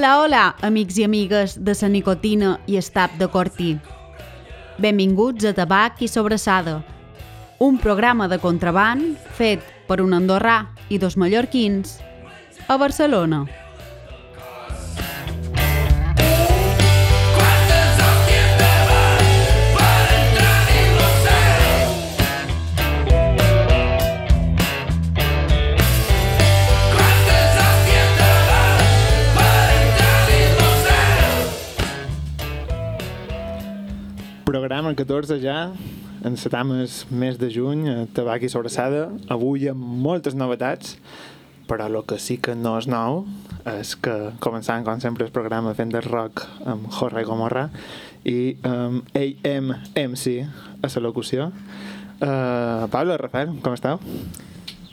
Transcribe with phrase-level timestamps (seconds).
[0.00, 3.74] Hola, hola, amics i amigues de la nicotina i estap de Cortí.
[4.80, 6.78] Benvinguts a Tabac i Sobrassada,
[7.60, 11.98] un programa de contraband fet per un andorrà i dos mallorquins
[12.66, 13.44] a Barcelona.
[34.50, 35.70] Programa 14 ja,
[36.26, 40.96] encetam el mes de juny, a Tabac i Sobrassada, avui amb moltes novetats,
[41.68, 43.20] però el que sí que no és nou
[43.70, 47.68] és que començant, com sempre, el programa fent el rock amb Jorge Gomorra
[48.26, 50.26] i amb AMMC
[50.82, 51.52] a la locució.
[52.18, 54.02] Uh, Pablo, Rafael, com esteu?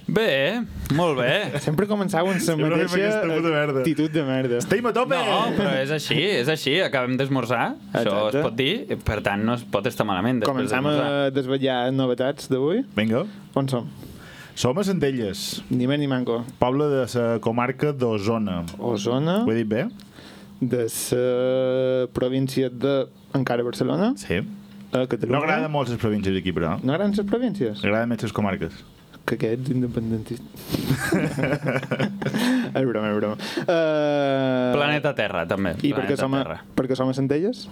[0.08, 0.63] Bé,
[0.95, 1.31] molt bé.
[1.66, 3.09] Sempre començàveu amb la mateixa
[3.81, 4.59] actitud de merda.
[4.61, 5.17] Estem a tope!
[5.19, 6.77] No, però és així, és així.
[6.86, 8.72] Acabem d'esmorzar, això es pot dir,
[9.03, 10.97] per tant no es pot estar malament Començam a
[11.35, 12.85] desvetllar novetats d'avui.
[12.95, 13.25] Vinga.
[13.59, 13.89] On som?
[14.58, 16.39] Som a Centelles, Ni més ni manco.
[16.58, 18.63] poble de la comarca d'Osona.
[18.80, 19.44] Osona.
[19.45, 19.85] Ho he dit bé?
[20.59, 24.39] de la província de encara Barcelona Sí.
[24.91, 25.38] a Catalunya.
[25.38, 26.80] No agrada molt les províncies aquí, però.
[26.81, 27.83] No agraden les províncies?
[27.83, 28.73] Agraden més les comarques.
[29.28, 30.67] Que aquests independentistes.
[32.78, 33.36] és broma, és broma.
[33.66, 35.73] Uh, Planeta Terra, també.
[35.84, 36.58] I per què Planeta som, a, Terra.
[36.78, 37.66] per què som a Centelles?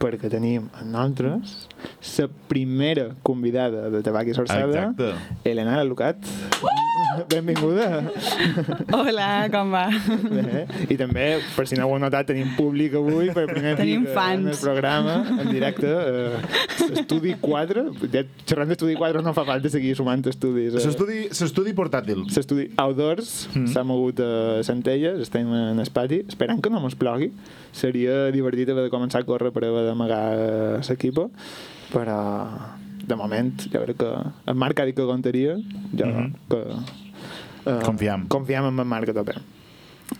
[0.00, 1.66] Perquè tenim a nosaltres
[2.16, 5.12] la primera convidada de Tabac i Sorsada, Exacte.
[5.48, 6.24] Elena Lucat.
[7.30, 7.86] Benvinguda.
[8.92, 9.86] Hola, com va?
[10.30, 14.06] Bé, I també, per si no ho heu notat, tenim públic avui per primer Tenim
[14.06, 14.62] pic eh, en el fans.
[14.62, 15.90] programa, en directe.
[15.90, 20.76] Eh, estudi 4, ja xerrant d'estudi 4 no fa falta seguir sumant estudis.
[20.76, 20.84] Eh.
[20.84, 22.24] S'estudi s'estudi portàtil.
[22.28, 23.68] L'estudi Outdoors mm.
[23.74, 24.30] s'ha mogut a
[24.66, 27.30] Centelles, estem en el pati, esperant que no mos plogui.
[27.76, 30.24] Seria divertit haver de començar a córrer per haver d'amagar
[30.86, 31.28] l'equipa,
[31.92, 32.20] però
[33.06, 34.12] de moment, jo crec que
[34.46, 35.56] en Marc ha dit que aguantaria,
[35.96, 36.32] jo Mhm.
[36.50, 36.62] que...
[37.66, 38.26] eh, Confiam.
[38.28, 39.34] Confiem en en Marc a tope.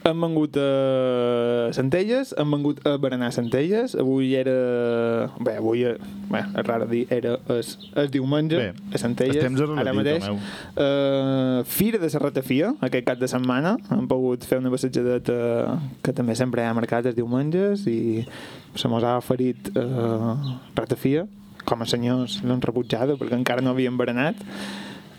[0.03, 3.95] Hem vengut a Centelles, hem vengut a berenar Centelles.
[3.95, 5.31] Avui era...
[5.39, 5.85] Bé, avui...
[5.87, 5.95] eh,
[6.29, 10.27] Bé, és raro dir, era es, es diumenge Bé, a Centelles, és ara relatiu, mateix.
[10.75, 13.77] Uh, Fira de la Ratafia, aquest cap de setmana.
[13.95, 18.27] Hem pogut fer una passejadeta que també sempre ha marcat els diumenges i
[18.75, 20.35] se mos ha oferit uh,
[20.75, 21.29] Ratafia.
[21.67, 24.41] Com a senyors l'han rebutjada perquè encara no havien berenat.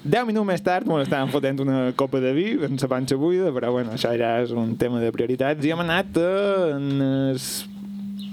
[0.08, 3.52] 10 minuts més tard mos estàvem fotent una copa de vi en la panxa buida,
[3.56, 5.66] però bueno, això ja és un tema de prioritats.
[5.66, 6.30] I hem anat a...
[6.78, 6.88] En
[7.34, 7.66] es...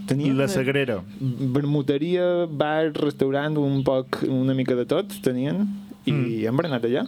[0.04, 0.98] Teníem La Sagrera.
[1.18, 5.62] vermuteria, bar, restaurant, un poc, una mica de tot tenien
[6.04, 6.42] i mm.
[6.44, 7.06] hem berenat allà.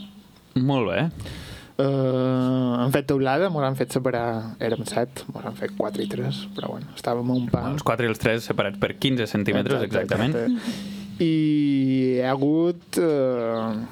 [0.56, 1.02] Molt bé.
[1.76, 6.08] Uh, han fet teulada, mos han fet separar, érem set, mos han fet 4 i
[6.08, 7.66] 3, però bueno, estàvem a un pa.
[7.68, 10.38] Els 4 i els 3 separats per 15 centímetres, Exacte, exactament.
[10.40, 10.95] exacte.
[11.20, 12.98] I hi ha hagut...
[13.00, 13.86] Uh,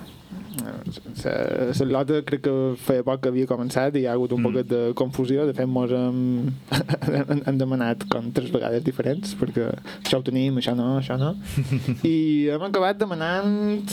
[0.64, 4.46] la lota crec que feia poc que havia començat i hi ha hagut un mm.
[4.48, 6.50] poquet de confusió de fet mos hem,
[7.62, 11.34] demanat com tres vegades diferents perquè això ho tenim, això no, això no
[12.12, 13.90] i hem acabat demanant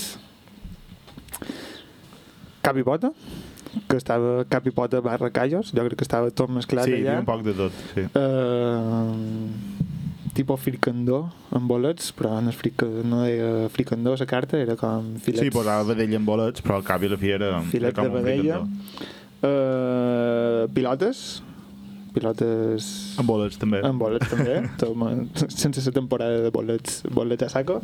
[2.61, 3.11] cap i pota
[3.87, 7.15] que estava cap i pota barra callos jo crec que estava tot mesclat Sí, allà
[7.15, 7.83] diu un poc de tot.
[7.95, 8.07] Sí.
[8.15, 9.70] Uh,
[10.35, 11.23] tipo fricandó
[11.55, 15.53] amb bolets, però no, és frica, no deia fricandó la carta, era com filets, Sí,
[15.53, 18.27] posava vedella amb bolets, però al cap i la fi era, era com de un
[18.29, 18.61] fricandó.
[19.41, 21.41] Uh, pilotes,
[22.13, 23.81] pilotes Amb bolets, també.
[23.83, 24.95] amb bolets també, tot,
[25.51, 27.81] sense la temporada de bolets, bolets a saco.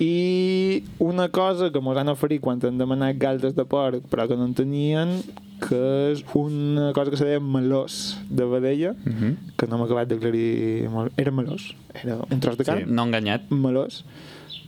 [0.00, 4.36] I una cosa que mos han oferit quan han demanat galtes de porc, però que
[4.36, 5.20] no en tenien,
[5.64, 9.36] que és una cosa que se deia melós de vedella, Uh -huh.
[9.56, 11.12] que no m'ha acabat d'aclarir molt.
[11.16, 12.90] Era melós, era un tros de carn, Sí.
[12.90, 13.48] No enganyat.
[13.50, 14.04] melós,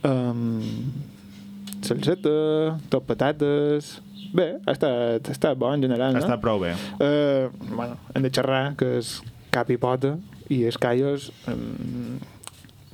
[0.03, 0.61] um,
[1.81, 4.01] salseta, tot patates...
[4.33, 6.23] Bé, ha estat, ha estat bo en general, no?
[6.23, 6.73] Està prou bé.
[6.99, 9.17] Uh, bueno, hem de xerrar que és
[9.53, 10.17] cap i pota
[10.53, 12.17] i els callos um,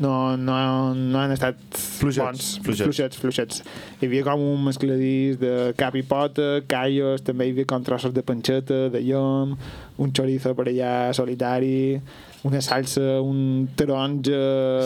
[0.01, 0.55] no, no,
[0.97, 2.47] no han estat Fluixets, bons.
[2.65, 2.83] fluixets.
[2.87, 3.61] fluixets, fluixets.
[4.01, 8.13] Hi havia com un mescladís de cap i pota, callos, també hi havia com trossos
[8.15, 9.53] de panxeta, de llom,
[10.01, 12.01] un chorizo per allà solitari,
[12.43, 14.39] una salsa, un taronja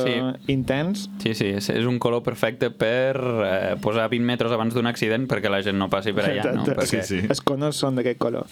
[0.04, 0.14] Sí.
[0.54, 1.08] intens.
[1.24, 5.26] Sí, sí, és, és un color perfecte per eh, posar 20 metres abans d'un accident
[5.30, 6.62] perquè la gent no passi per allà, no?
[6.62, 6.78] Exacte.
[6.82, 7.02] Perquè...
[7.04, 7.26] Sí, sí.
[7.28, 8.46] Els conos són d'aquest color.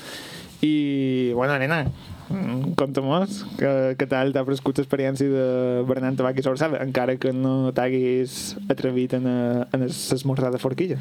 [0.65, 1.83] I, bueno, nena,
[2.31, 7.33] mm, conta'm-nos que, que tal t'ha prescut l'experiència de berenar tabac i sobrassada, encara que
[7.35, 10.97] no t'haguis atrevit en, a, en l'esmorzar de forquilla.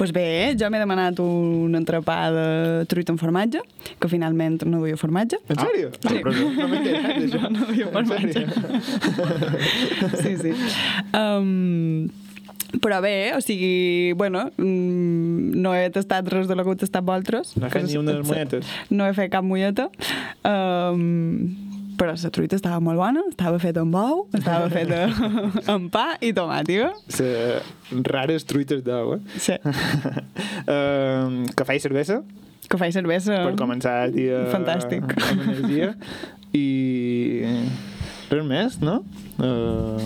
[0.00, 2.44] Pues bé, jo m'he demanat un entrepà de
[2.88, 3.60] truita amb formatge,
[4.00, 5.36] que finalment no duia formatge.
[5.52, 5.90] En sèrio?
[6.00, 6.22] Sí.
[6.24, 7.50] No m'he enterat d'això.
[7.56, 8.46] No duia formatge.
[10.22, 10.52] Sí, sí.
[11.12, 12.08] Um,
[12.80, 17.04] però bé, o sigui, bueno, mm, no he tastat res de lo que heu tastat
[17.04, 17.52] vosaltres.
[17.58, 18.66] No he fet ni és- unes monyetes.
[18.90, 19.90] No he fet cap mulleta.
[20.46, 21.69] Um,
[22.00, 25.02] però la truita estava molt bona, estava feta amb ou, estava feta
[25.68, 26.94] amb pa i tomàtica.
[27.12, 29.20] Les rares truites d'ou, eh?
[29.36, 29.58] Sí.
[30.74, 32.22] uh, cafè i cervesa,
[32.70, 33.40] Cafè i cervesa.
[33.48, 35.02] per començar el dia Fantàstic.
[35.26, 35.92] amb energia.
[36.54, 36.66] I
[38.30, 39.00] res més, no?
[39.42, 39.98] Uh,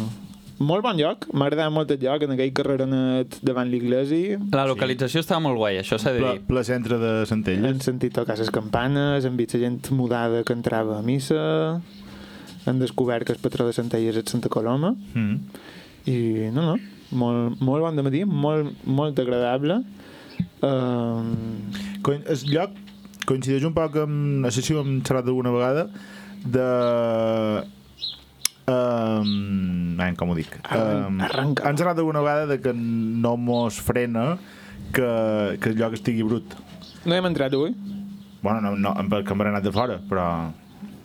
[0.58, 4.36] molt bon lloc, m'ha agradat molt el lloc, en aquell carreronet davant l'iglesi.
[4.52, 6.40] La localització estava molt guai, això s'ha de dir.
[6.46, 7.82] ple centre de Hem Centelles.
[7.84, 11.80] sentit tocar les campanes, hem vist la gent mudada que entrava a missa,
[12.66, 15.40] hem descobert que el patró de Centelles és Santa Coloma, Mm.
[16.06, 16.76] i no, no,
[17.12, 19.82] molt, molt bon de matí, molt, molt agradable.
[20.62, 21.34] Um,
[22.04, 22.70] El lloc
[23.26, 24.40] coincideix un poc amb...
[24.44, 25.86] No sé si ho hem xerrat alguna vegada
[26.44, 27.64] de...
[28.66, 30.54] Um, ai, com ho dic?
[30.72, 31.66] Um, arranca.
[31.68, 34.38] Hem xerrat alguna vegada de que no mos frena
[34.94, 35.08] que,
[35.60, 36.54] que el lloc estigui brut.
[37.04, 37.74] no hem entrat avui?
[38.44, 40.28] Bueno, no, no, perquè hem anat de fora, però...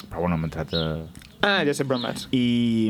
[0.09, 0.83] Però bueno, hem entrat a...
[1.45, 2.25] Ah, ja sé bromats.
[2.35, 2.89] I,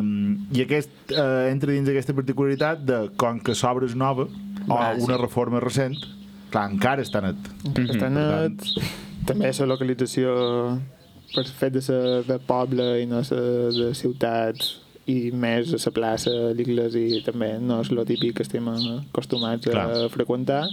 [0.56, 4.94] i aquest eh, entra dins aquesta particularitat de com que s'obre és nova o Ah,
[4.98, 5.20] una sí.
[5.22, 5.98] reforma recent,
[6.54, 7.38] clar, encara està net.
[7.74, 8.66] Està per net,
[9.30, 10.34] també la localització
[11.36, 13.40] per fet de ser de poble i no ser
[13.76, 14.78] de ciutats
[15.10, 19.68] i més a la plaça, a l'iglesi també no és lo típic que estem acostumats
[19.68, 20.10] a Clar.
[20.14, 20.68] freqüentar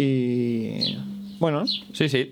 [0.00, 0.94] i
[1.40, 2.30] bueno Sí, sí.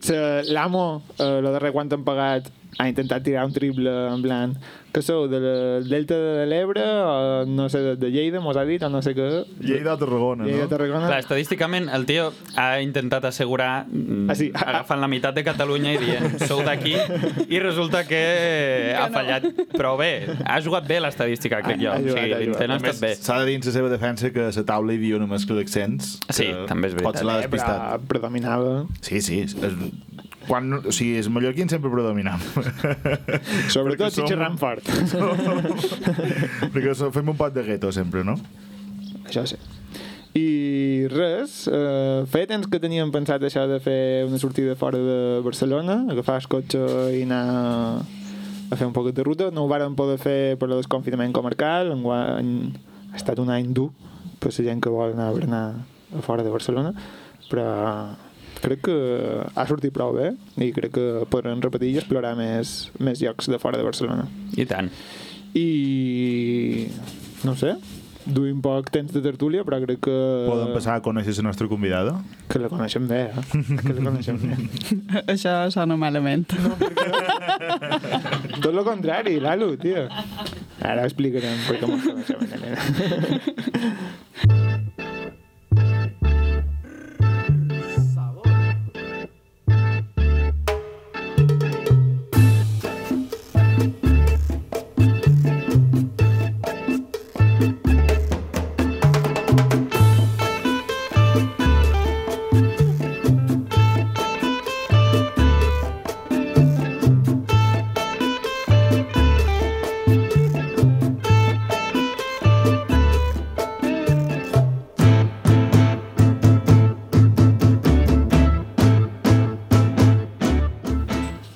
[0.49, 2.49] l'amo eh, lo darrer quan han pagat
[2.79, 4.55] ha intentat tirar un triple en plan
[4.93, 8.83] que sou del Delta de l'Ebre o no sé, de, de Lleida mos ha dit
[8.85, 9.27] o no sé què
[9.65, 10.69] Lleida o Tarragona, Lleida, no?
[10.69, 12.27] Tarragona Clar, estadísticament, el tio
[12.61, 14.51] ha intentat assegurar mm, Ah, sí.
[14.55, 16.93] agafant la meitat de Catalunya i dient sou d'aquí
[17.49, 18.21] i resulta que
[18.97, 19.15] ha no.
[19.17, 19.47] fallat.
[19.73, 20.11] Però bé,
[20.45, 21.91] ha jugat bé l'estadística, crec jo.
[21.93, 22.45] Ha O sigui, ha jugat.
[22.45, 23.15] l'intent ha A més, estat bé.
[23.17, 25.57] S'ha de dir en la seva defensa que a la taula hi havia una mescla
[25.61, 26.19] d'accents.
[26.29, 27.13] Sí, que també és veritat.
[27.13, 28.07] Potser l'ha Eh, però despistat.
[28.13, 29.41] predominava Sí, sí.
[29.49, 29.57] És,
[30.49, 32.41] quan, o sigui, els mallorquins sempre predominam.
[33.73, 34.85] sobretot si som- xerram fort
[36.73, 38.37] Perquè so- fem un pot de gueto sempre, no?
[39.27, 39.57] això sí
[40.33, 45.43] i res, eh, feia temps que teníem pensat això de fer una sortida fora de
[45.45, 46.81] Barcelona, agafar el cotxe
[47.19, 48.01] i anar
[48.73, 49.51] a fer un poc de ruta.
[49.53, 52.73] No ho vàrem poder fer per el desconfinament comarcal, enguany
[53.13, 53.91] ha estat un any dur
[54.41, 55.63] per la gent que vol anar a berenar
[56.17, 56.95] a fora de Barcelona,
[57.51, 57.67] però
[58.63, 58.97] crec que
[59.55, 60.33] ha sortit prou bé
[60.63, 64.29] i crec que podrem repetir i explorar més, més llocs de fora de Barcelona.
[64.57, 64.91] I tant.
[65.59, 65.67] I
[67.45, 67.75] no sé,
[68.25, 70.15] duim poc temps de tertúlia, però crec que...
[70.47, 72.15] Podem passar a conèixer la nostra convidada.
[72.49, 73.45] Que la coneixem bé, eh?
[73.83, 74.55] Que la coneixem bé.
[75.35, 76.47] Això sona malament.
[78.63, 80.07] Tot el contrari, Lalo, tio.
[80.83, 82.41] Ara explicarem per què mos coneixem,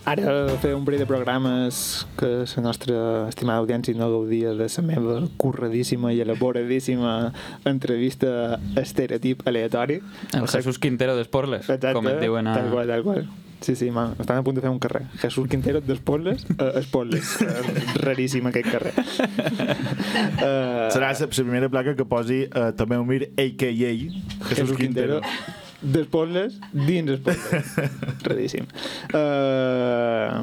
[0.07, 4.85] Ara fer un parell de programes que la nostra estimada audiència no gaudia de la
[4.87, 7.33] meva curradíssima i elaboradíssima
[7.67, 9.99] entrevista estereotip aleatori.
[10.33, 12.55] El Jesús Quintero d'Esporles, com et diuen a...
[12.55, 13.27] tal qual, tal qual.
[13.67, 15.07] Sí, sí, man, estan a punt de fer un carrer.
[15.19, 17.35] Jesús Quintero d'Espolles, uh, Espolles.
[17.41, 18.93] Uh, raríssim aquest carrer.
[20.39, 23.95] Uh, Serà la primera placa que posi uh, també un mir a.k.a.
[24.53, 25.23] Jesús Quintero.
[25.87, 27.75] d'Espolles dins Espolles.
[28.27, 28.67] Raríssim.
[29.15, 30.43] Uh,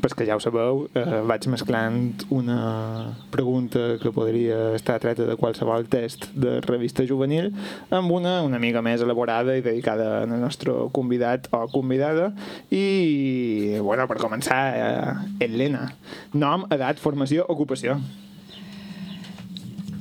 [0.00, 5.36] pues que ja ho sabeu, uh, vaig mesclant una pregunta que podria estar treta de
[5.36, 7.50] qualsevol test de revista juvenil
[7.92, 12.30] amb una una mica més elaborada i dedicada al nostre convidat o convidada
[12.70, 15.90] i, bueno, per començar, uh, Helena.
[16.32, 18.00] Nom, edat, formació, ocupació.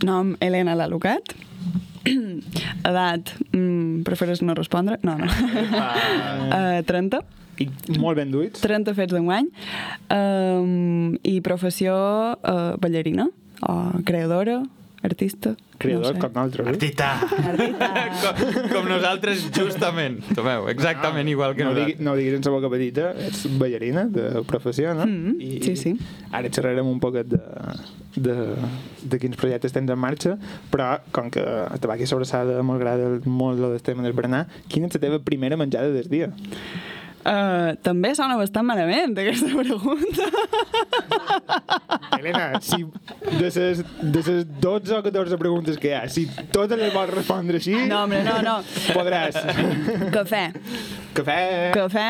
[0.03, 1.35] Nom Helena Lalucat.
[2.89, 4.99] Edat, mm, preferes no respondre?
[5.03, 5.27] No, no.
[6.55, 7.21] uh, 30.
[7.59, 7.67] I
[7.99, 8.61] molt ben duits.
[8.63, 9.49] 30 fets d'enguany.
[10.15, 11.93] Um, I professió
[12.39, 13.27] uh, ballarina,
[13.67, 13.75] o
[14.07, 14.61] creadora,
[15.03, 15.55] artista.
[15.79, 16.65] Creador, no com nosaltres.
[16.65, 16.69] eh?
[16.69, 17.09] Artista!
[18.21, 20.19] com, com nosaltres, justament.
[20.35, 22.05] Tomeu, exactament igual que no, digui, nosaltres.
[22.05, 25.07] no diguis en sa boca petita, ets ballarina de professió, no?
[25.07, 25.93] Mm, sí, sí.
[26.31, 27.39] Ara xerrarem un poquet de,
[28.19, 28.35] de,
[29.03, 30.35] de quins projectes tens en marxa,
[30.73, 34.99] però com que a Tabac i Sobrassada m'agrada molt el tema del berenar, quina és
[34.99, 36.33] la teva primera menjada del dia?
[37.19, 40.27] Uh, també sona bastant malament, aquesta pregunta.
[42.17, 42.85] Helena, si
[43.39, 47.11] de les de ses 12 o 14 preguntes que hi ha, si totes les vols
[47.13, 48.57] respondre així, No, home, no, no.
[48.95, 49.35] podràs.
[50.15, 50.45] Cafè.
[51.17, 51.41] Cafè...
[51.75, 52.09] Cafè,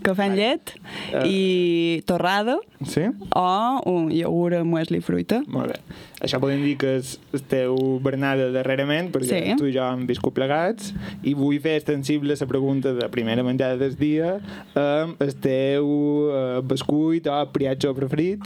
[0.00, 0.72] cafè amb llet
[1.12, 1.22] Eh.
[1.28, 2.56] i torrada
[2.86, 3.02] Sí?
[3.36, 5.42] o un iogurt amb muesli i fruita.
[5.46, 5.80] Molt bé.
[6.22, 9.56] Això podem dir que és el teu berenada darrerament, perquè Sí.
[9.58, 13.76] tu i jo hem viscut plegats, i vull fer extensible la pregunta de primera menjada
[13.76, 14.40] del dia
[14.74, 15.86] amb el teu
[16.30, 18.40] uh, bescuit o priatge preferit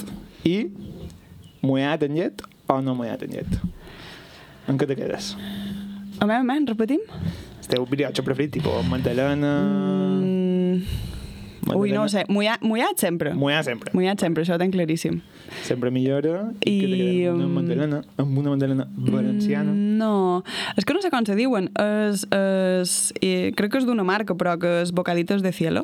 [0.44, 0.70] i
[1.62, 3.60] mullat en llet o no mullat en llet.
[4.68, 5.36] En què te quedes?
[6.18, 7.00] A veure, man, repetim?
[7.60, 9.52] El teu priatge preferit, tipus magdalena...
[10.22, 10.82] Mm,
[11.74, 12.24] ui, no ho sé.
[12.28, 13.32] Mullat, mullat sempre.
[13.34, 13.90] Mullat sempre.
[13.96, 15.20] Mullat sempre, això ho tenc claríssim.
[15.66, 16.52] Sempre millora.
[16.64, 17.26] I, I?
[17.30, 19.72] Amb una magdalena, amb una magdalena valenciana.
[19.72, 20.42] Mm, No,
[20.76, 21.70] és que no sé com se diuen.
[21.80, 25.82] És, és, eh, crec que és d'una marca, però que és Bocaditos de Cielo.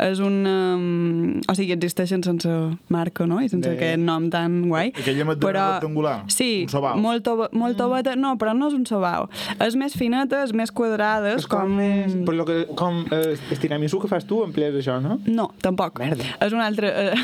[0.00, 0.38] És un...
[0.48, 2.48] Um, o sigui, existeixen sense
[2.92, 3.40] marca, no?
[3.44, 3.76] I sense Bé.
[3.76, 4.90] aquest nom tan guai.
[4.96, 6.96] Aquella magdalena rectangular, Sí, un sobau.
[6.98, 9.28] molt, tova, molt toveta, no, però no és un sobau.
[9.62, 11.76] És més fineta, és més quadrades, És com, com...
[11.76, 15.18] més, per lo que, com eh, el tiramisú que fas tu, emplees això, no?
[15.26, 16.00] No, tampoc.
[16.02, 16.24] Merda.
[16.40, 16.90] És un altre...
[17.12, 17.14] Eh...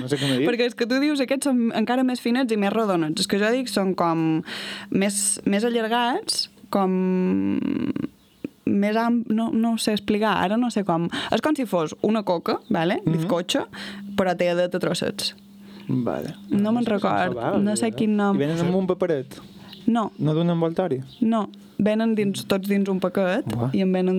[0.00, 0.46] No sé com he dit.
[0.48, 3.18] Perquè és que tu dius aquests són encara més finets i més rodonets.
[3.24, 4.42] Els que jo dic són com
[4.92, 6.92] més, més allargats, com
[8.66, 9.24] més am...
[9.28, 11.08] No, no sé explicar, ara no sé com.
[11.32, 13.00] És com si fos una coca, vale?
[13.04, 13.12] Mhm.
[13.16, 13.66] bizcocho,
[14.16, 15.34] però té de trossets.
[15.88, 16.34] Vale.
[16.50, 18.36] No me'n sé com record, se va, no sé quin nom.
[18.36, 19.40] I venen amb un paperet,
[19.86, 21.00] No, no d'un envoltori.
[21.20, 21.48] no.
[21.80, 23.70] Venen dins, tots dins un paquet Buah.
[23.72, 24.18] i en venen...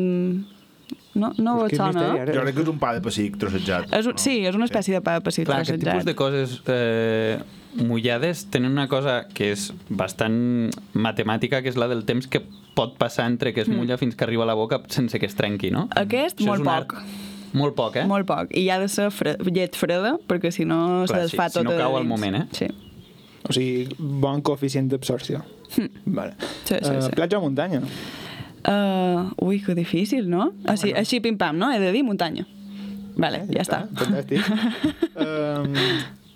[1.14, 1.92] No, no que sona?
[2.14, 2.36] misteri, eh?
[2.36, 3.90] Jo crec que és un pa de pessic trossejat.
[3.94, 6.06] És un, sí, és una espècie de pa de passit Clar, aquest tipus trossejat.
[6.06, 7.40] de coses eh,
[7.76, 12.42] mullades tenen una cosa que és bastant matemàtica, que és la del temps que
[12.76, 15.36] pot passar entre que es mulla fins que arriba a la boca sense que es
[15.36, 15.90] trenqui, no?
[16.00, 16.96] Aquest, Això molt poc.
[16.96, 18.06] art- Molt poc, eh?
[18.08, 18.54] Molt poc.
[18.56, 21.60] I ha de ser fre llet freda, perquè si no Clar, se desfà si- si
[21.60, 22.46] tot no a cau al moment, eh?
[22.56, 22.68] Sí.
[23.44, 25.44] O sigui, bon coeficient d'absorció.
[26.06, 26.32] Vale.
[26.40, 26.48] Hmm.
[26.64, 27.10] Sí, sí, Eh, sí.
[27.12, 27.82] Platja o muntanya?
[28.62, 30.52] Uh, ui, que difícil, no?
[30.70, 31.72] Així, així pim-pam, no?
[31.74, 32.46] He de dir muntanya.
[33.18, 33.84] Vale, ja, està.
[33.98, 34.46] Fantàstic.
[35.26, 35.76] um,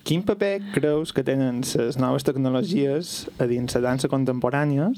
[0.05, 4.91] quin paper creus que tenen les noves tecnologies a dins la dansa contemporània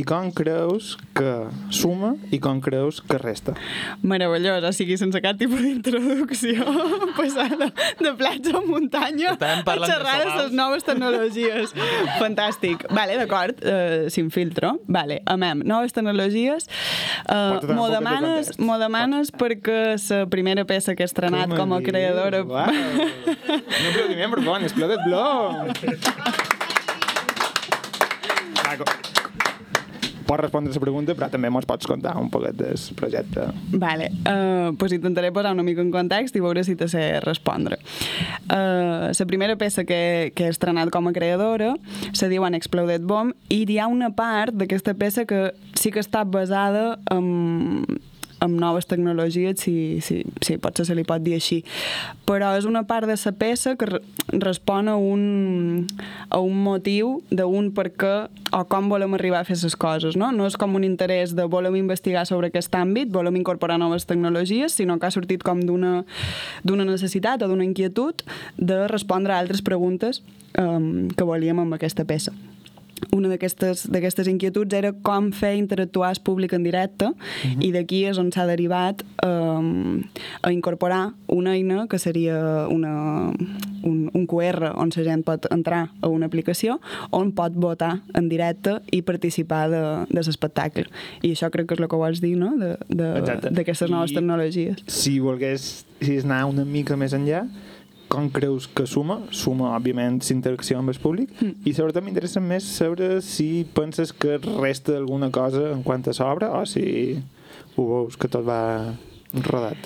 [0.00, 1.32] i com creus que
[1.68, 3.52] suma i com creus que resta?
[4.00, 6.64] Meravellós, o sigui, sense cap tipus d'introducció,
[7.18, 7.68] passar de,
[8.00, 9.36] de platja a muntanya a
[9.66, 11.76] parlant de xerrar de les noves tecnologies.
[12.22, 12.86] Fantàstic.
[12.96, 14.78] Vale, d'acord, uh, sin filtro.
[14.88, 16.68] Vale, amem, noves tecnologies.
[17.28, 22.40] Uh, M'ho demanes, m'ho demanes perquè la primera peça que he estrenat com a creadora...
[22.46, 22.72] Uau.
[23.76, 25.66] Un aplaudiment Bon, Exploded Blow!
[30.26, 33.48] Pots respondre la pregunta, però també mos pots contar un poquet del projecte.
[33.74, 37.80] Vale, uh, pues intentaré posar una mica en context i veure si te sé respondre.
[38.46, 41.74] Uh, la primera peça que, que he estrenat com a creadora
[42.12, 46.02] se diu An Exploded Bomb i hi ha una part d'aquesta peça que sí que
[46.02, 47.82] està basada en,
[48.40, 51.62] amb noves tecnologies, si, si, si potser se li pot dir així.
[52.28, 55.86] Però és una part de la peça que re respon a un,
[56.30, 58.14] a un motiu d'un per què
[58.56, 60.32] o com volem arribar a fer les coses, no?
[60.34, 64.74] No és com un interès de volem investigar sobre aquest àmbit, volem incorporar noves tecnologies,
[64.74, 66.04] sinó que ha sortit com d'una
[66.66, 68.26] necessitat o d'una inquietud
[68.58, 70.22] de respondre a altres preguntes
[70.58, 72.34] um, que volíem amb aquesta peça
[73.12, 77.64] una d'aquestes inquietuds era com fer interactuar el públic en directe uh -huh.
[77.64, 80.02] i d'aquí és on s'ha derivat um,
[80.42, 83.32] a incorporar una eina que seria una,
[83.82, 88.28] un, un QR on la gent pot entrar a una aplicació on pot votar en
[88.28, 90.86] directe i participar de, de l'espectacle.
[91.22, 92.56] I això crec que és el que vols dir, no?,
[92.88, 94.76] d'aquestes noves I- tecnologies.
[94.86, 97.46] Si volgués si anar una mica més enllà,
[98.16, 99.20] com creus que suma?
[99.30, 101.54] Suma, òbviament, l'interacció amb el públic Mm.
[101.68, 106.50] i sobretot m'interessa més saber si penses que resta alguna cosa en quant a s'obra
[106.56, 107.22] o si
[107.76, 108.94] ho veus que tot va
[109.44, 109.76] rodat.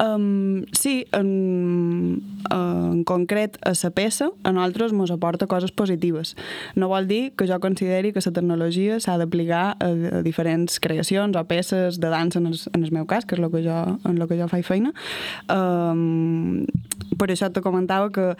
[0.00, 6.36] Um, sí, en, en concret a la peça a nosaltres ens aporta coses positives.
[6.74, 11.36] No vol dir que jo consideri que la tecnologia s'ha d'aplicar a, a diferents creacions
[11.36, 13.98] o peces de dansa en el, en el meu cas, que és el que jo,
[14.08, 14.94] en el que jo faig feina.
[15.52, 16.64] Um,
[17.20, 18.32] per això te comentava que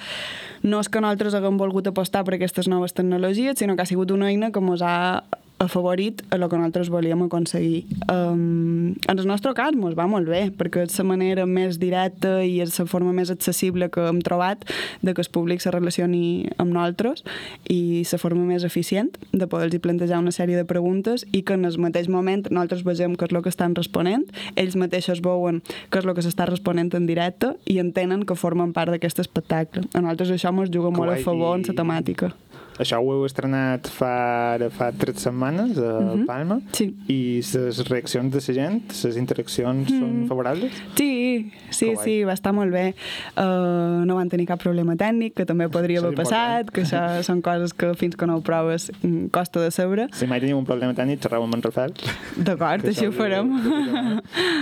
[0.64, 4.11] no és que nosaltres haguem volgut apostar per aquestes noves tecnologies, sinó que ha sigut
[4.17, 5.25] una eina que ens ha
[5.61, 7.85] afavorit a el que nosaltres volíem aconseguir.
[8.09, 12.40] Um, en el nostre cas ens va molt bé, perquè és la manera més directa
[12.43, 14.64] i és la forma més accessible que hem trobat
[15.05, 17.23] de que el públic se relacioni amb nosaltres
[17.69, 21.69] i la forma més eficient de poder-los plantejar una sèrie de preguntes i que en
[21.69, 24.25] el mateix moment nosaltres vegem què és el que estan responent,
[24.57, 25.61] ells mateixos veuen
[25.93, 29.85] què és el que s'està responent en directe i entenen que formen part d'aquest espectacle.
[29.93, 32.33] A nosaltres això ens juga molt a favor en la temàtica.
[32.81, 36.27] Això ho heu estrenat fa, fa tres setmanes a uh -huh.
[36.27, 36.87] Palma sí.
[37.09, 39.99] i les reaccions de la gent, les interaccions mm.
[40.01, 40.73] són favorables?
[40.97, 42.95] Sí, sí, sí, va estar molt bé.
[43.37, 47.43] Uh, no van tenir cap problema tècnic, que també podria haver passat, que això són
[47.43, 50.09] coses que fins que no ho proves mm, costa de saber.
[50.13, 51.93] Si mai tenim un problema tècnic, xerrau amb en Rafael.
[52.37, 53.51] D'acord, així ho farem.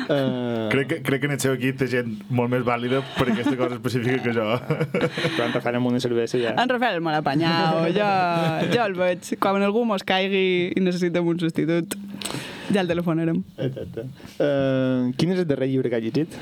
[0.09, 0.69] Uh...
[0.73, 3.57] Crec, que, crec que en el seu equip té gent molt més vàlida per aquesta
[3.57, 4.47] cosa específica que jo.
[5.37, 6.55] Però en Rafael amb una cervesa ja...
[6.59, 8.08] En Rafael me l'ha apanyat, jo
[8.75, 9.35] jo el veig.
[9.43, 11.99] Quan algú mos caigui i necessitem un substitut,
[12.73, 13.43] ja el telefonarem.
[13.57, 14.09] Exacte.
[14.39, 16.41] Uh, quin és el darrer llibre que ha llegit?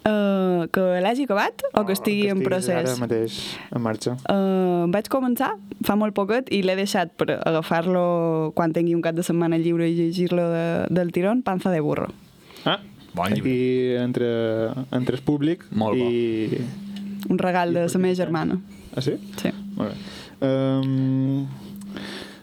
[0.00, 2.72] Uh, que l'hagi acabat o que estigui que en procés?
[2.72, 3.34] ara mateix
[3.68, 4.14] en marxa.
[4.32, 5.50] Uh, vaig començar
[5.84, 9.90] fa molt poquet i l'he deixat per agafar-lo quan tingui un cap de setmana lliure
[9.90, 12.08] i llegir-lo de, del tirón, Panza de burro.
[12.64, 12.78] Ah,
[13.12, 13.52] bon llibre.
[13.52, 14.30] I entre,
[14.96, 16.08] entre el públic Molt bo.
[16.08, 16.64] i...
[17.28, 18.56] Un regal de la meva germana.
[18.96, 19.18] Ah, sí?
[19.36, 19.52] Sí.
[19.76, 20.19] Molt bé.
[20.40, 21.46] Um,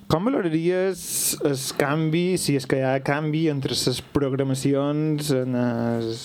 [0.08, 6.22] com valoraries el canvi, si és que hi ha canvi entre les programacions en els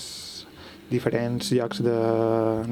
[0.92, 1.96] diferents llocs de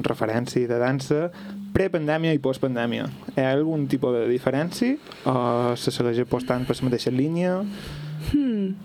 [0.05, 1.31] referència i de dansa
[1.73, 3.07] prepandèmia i postpandèmia?
[3.33, 7.57] Hi ha algun tipus de diferència o se segueix apostant per la mateixa línia?
[8.31, 8.75] Hmm.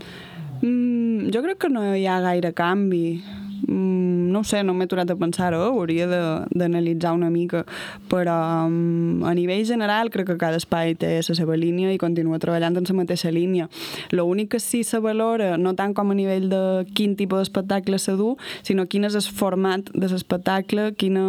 [0.63, 3.21] Mm, jo crec que no hi ha gaire canvi.
[3.67, 7.65] Mm, no ho sé, no m'he aturat a pensar-ho, hauria d'analitzar una mica,
[8.11, 12.41] però um, a nivell general crec que cada espai té la seva línia i continua
[12.43, 13.69] treballant en la mateixa línia.
[14.13, 16.63] L'únic que sí se valora, no tant com a nivell de
[16.95, 21.25] quin tipus d'espectacle se du, sinó quin és el format de l'espectacle, quina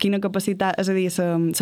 [0.00, 1.08] quina capacitat, és a dir,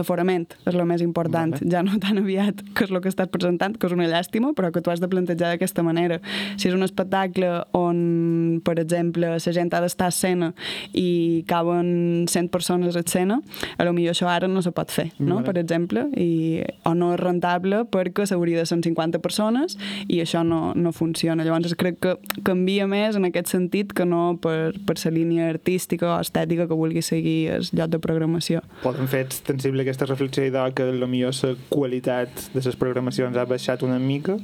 [0.08, 1.70] l'aforament és el més important, vale.
[1.72, 4.70] ja no tan aviat que és el que estàs presentant, que és una llàstima, però
[4.72, 6.20] que tu has de plantejar d'aquesta manera.
[6.56, 10.52] Si és un espectacle on, per exemple, la gent ha d'estar a escena
[10.96, 13.40] i caben 100 persones a escena,
[13.76, 15.38] a lo millor això ara no se pot fer, no?
[15.38, 15.46] Vale.
[15.48, 20.72] per exemple, i, o no és rentable perquè s'hauria de 150 persones i això no,
[20.76, 21.44] no funciona.
[21.44, 26.14] Llavors crec que canvia més en aquest sentit que no per, per la línia artística
[26.14, 28.62] o estètica que vulgui seguir el lloc de programació programació.
[28.82, 31.08] Poden fer extensible aquesta reflexió i que potser la
[31.70, 34.38] qualitat de les programacions ha baixat una mica?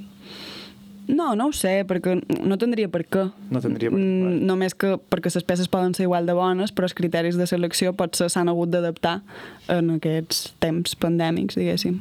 [1.06, 3.26] No, no ho sé, perquè no tindria per què.
[3.52, 4.04] No tindria per què.
[4.04, 7.46] Mm, només que perquè les peces poden ser igual de bones, però els criteris de
[7.46, 9.20] selecció potser s'han hagut d'adaptar
[9.68, 12.00] en aquests temps pandèmics, diguéssim.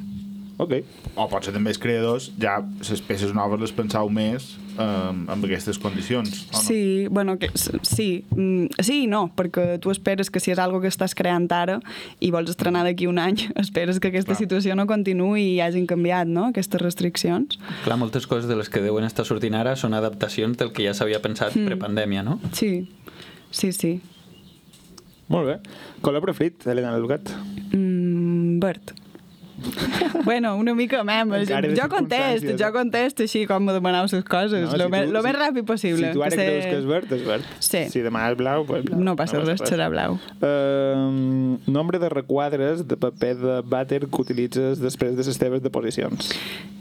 [0.62, 0.76] Ok.
[1.18, 5.80] O potser també els creadors ja les peces noves les pensau més um, amb aquestes
[5.82, 6.44] condicions.
[6.52, 6.62] O no?
[6.62, 10.82] Sí, bueno, que, sí, mm, sí i no, perquè tu esperes que si és algo
[10.84, 11.80] que estàs creant ara
[12.22, 14.42] i vols estrenar d'aquí un any, esperes que aquesta Clar.
[14.44, 17.60] situació no continuï i hagin canviat, no?, aquestes restriccions.
[17.84, 20.94] Clar, moltes coses de les que deuen estar sortint ara són adaptacions del que ja
[20.98, 21.70] s'havia pensat mm.
[21.74, 22.40] prepandèmia, no?
[22.54, 22.86] Sí,
[23.50, 23.96] sí, sí.
[25.34, 25.62] Molt bé.
[26.04, 27.32] Color preferit, Helena Lugat?
[27.72, 28.94] Mm, verd.
[30.24, 31.50] bueno, una mica memes.
[31.50, 35.14] Jo contesto, jo contesto així com me demaneu les coses, no, lo, si me, tu,
[35.16, 36.10] lo si, més ràpid possible.
[36.10, 37.50] Si tu ara que creus que és verd, és verd.
[37.64, 37.84] Sí.
[37.94, 39.02] Si demà és blau, pues blau.
[39.10, 40.18] No passa no res, serà blau.
[40.40, 46.34] Uh, nombre de requadres de paper de vàter que utilitzes després de les teves deposicions.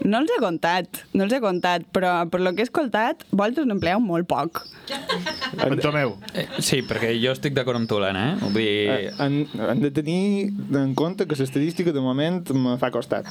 [0.03, 3.69] No els he contat, no els he contat, però per lo que he escoltat, vosaltres
[3.71, 4.65] n'empleu molt poc.
[5.63, 6.15] En Tomeu.
[6.35, 8.37] Eh, sí, perquè jo estic d'acord amb tu, l'Anna, eh?
[8.41, 8.71] Vull dir...
[8.91, 10.49] Eh, han, han de tenir
[10.81, 13.29] en compte que l'estadística de moment me fa costat.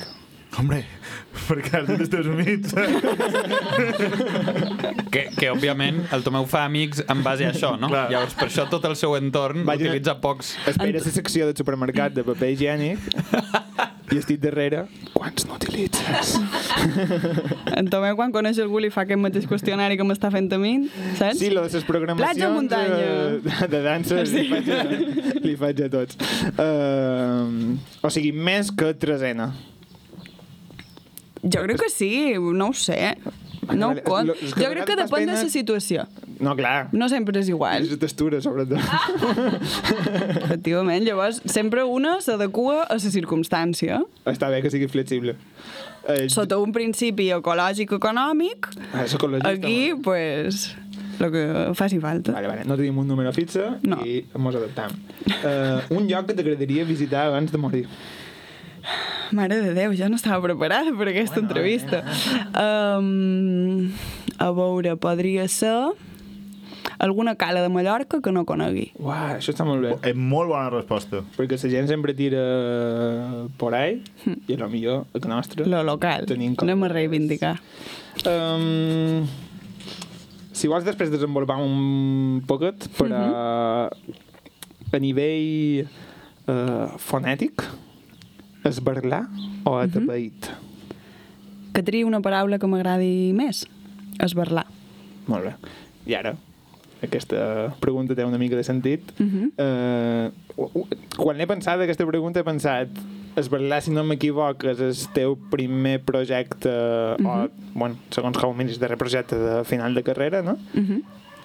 [0.60, 0.82] Hombre,
[1.48, 2.74] perquè has dit els teus amics.
[5.14, 7.88] que, que, òbviament, el Tomeu fa amics en base a això, no?
[7.92, 8.10] Clar.
[8.12, 10.58] Llavors, per això tot el seu entorn Vaja, utilitza pocs...
[10.68, 13.00] Espera la secció del supermercat de paper higiènic
[14.12, 14.86] i estic darrere.
[15.16, 16.36] Quants n'utilitzes?
[17.80, 20.74] En Tomeu, quan coneix algú, li fa aquest mateix qüestionari que m'està fent a mi,
[21.18, 21.40] saps?
[21.40, 23.10] Sí, lo de les programacions Platja, muntanya.
[23.46, 24.44] de, de dansa sí.
[24.44, 24.80] li, faig a,
[25.46, 26.20] li faig a tots.
[26.52, 29.52] Uh, o sigui, més que tresena.
[31.42, 33.16] Jo crec que sí, no ho sé.
[33.70, 34.32] No ho cont.
[34.58, 36.08] Jo crec que depèn de la situació.
[36.42, 36.90] No, clar.
[36.98, 37.84] No sempre és igual.
[37.86, 38.80] És la textura, sobretot.
[40.46, 44.02] Efectivament, llavors sempre una s'adequa a la circumstància.
[44.30, 45.36] Està bé que sigui flexible.
[46.10, 49.06] Eh, Sota un principi ecològic econòmic, Ah,
[49.52, 50.02] aquí, home.
[50.02, 50.76] pues,
[51.20, 51.44] el que
[51.78, 52.32] faci falta.
[52.34, 52.66] Vale, vale.
[52.66, 54.00] No tenim un número fixe No.
[54.04, 54.92] i ens adaptam.
[55.44, 57.86] Uh, un lloc que t'agradaria visitar abans de morir.
[59.32, 62.04] Mare de Déu, jo no estava preparada per aquesta Bueno, entrevista.
[62.52, 63.92] Um,
[64.38, 65.76] a veure, podria ser
[67.02, 68.92] alguna cala de Mallorca que no conegui.
[69.02, 69.94] Uah, això està molt bé.
[70.12, 71.24] És molt bona resposta.
[71.38, 72.42] Perquè la gent sempre tira
[73.58, 74.04] por ahí
[74.48, 75.66] i a lo millor a la nostra...
[75.66, 76.28] Lo local.
[76.30, 77.56] Tenim com- Anem a reivindicar.
[78.28, 79.26] Um,
[80.54, 83.88] si vols després desenvolupar un poquet per a,
[84.92, 85.88] a nivell
[86.46, 87.66] uh, fonètic,
[88.64, 89.28] esbarlar
[89.66, 90.50] o atapeït?
[91.74, 93.66] Que triï una paraula que m'agradi més.
[94.20, 94.66] Esbarlar.
[95.28, 95.54] Molt bé.
[96.06, 96.36] I ara,
[97.02, 99.12] aquesta pregunta té una mica de sentit.
[99.20, 99.52] Uh Mhm.
[99.58, 100.32] -huh.
[101.18, 102.90] quan l'he pensat, aquesta pregunta, he pensat
[103.36, 107.46] esbarlar, si no m'equivoc, és el teu primer projecte, uh -huh.
[107.46, 110.58] o, bueno, segons com miris, darrer projecte de final de carrera, no?
[110.76, 111.02] Uh -huh.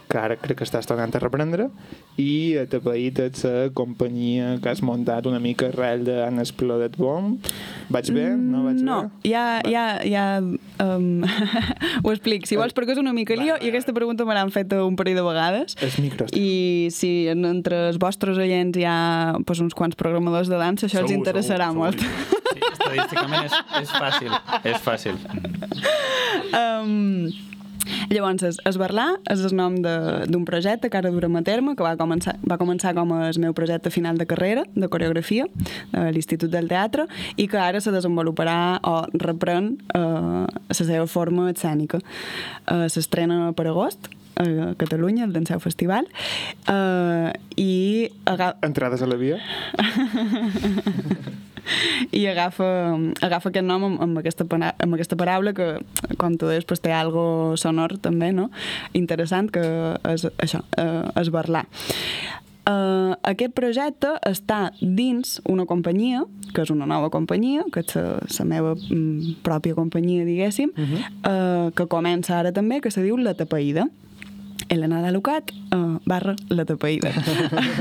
[0.08, 1.68] Que ara crec que estàs tornant a reprendre,
[2.20, 6.94] i a Tapaït ets la companyia que has muntat una mica arrel de An Exploded
[6.96, 7.40] Bomb.
[7.92, 8.28] Vaig bé?
[8.38, 9.30] No vaig no, bé?
[9.32, 11.24] ja, ja, ja um,
[12.04, 12.46] ho explic.
[12.46, 15.18] Si vols, perquè és una mica lío, i aquesta pregunta me l'han fet un parell
[15.18, 15.76] de vegades.
[15.82, 16.30] Els micros.
[16.36, 20.86] I si en- entre els vostres oients hi ha pues, uns quants programadors de dansa,
[20.86, 22.00] això els Segur, interessarà segur, molt.
[22.00, 22.42] segur.
[22.56, 24.38] Sí, estadísticament és, és fàcil.
[24.72, 25.18] És fàcil.
[26.56, 27.28] Um,
[28.10, 31.82] llavors, es, Esbarlar és el nom de- d'un projecte que ara durem a terme, que
[31.82, 35.46] va començar, va començar com el meu projecte final de carrera, de coreografia,
[35.92, 41.50] a l'Institut del Teatre, i que ara se desenvoluparà o reprèn eh, la seva forma
[41.52, 41.98] escènica.
[42.66, 46.06] Eh, S'estrena per agost, a Catalunya, al Danseu Festival,
[46.68, 49.38] eh, i aga Entrades a la via?
[52.12, 52.68] i agafa,
[53.26, 55.68] agafa aquest nom amb, amb, aquesta, amb aquesta paraula que,
[56.20, 58.50] com tu deies, pues, té algo sonor també, no?
[58.96, 59.62] interessant, que
[60.12, 61.66] és això, eh, esbarlar.
[62.66, 68.16] Uh, aquest projecte està dins una companyia, que és una nova companyia, que és la,
[68.26, 71.04] la meva mm, pròpia companyia, diguéssim, uh -huh.
[71.30, 73.86] uh, que comença ara també, que se diu La Tapaïda.
[74.68, 77.12] Elena de Lucat, uh, barra La Tapaïda.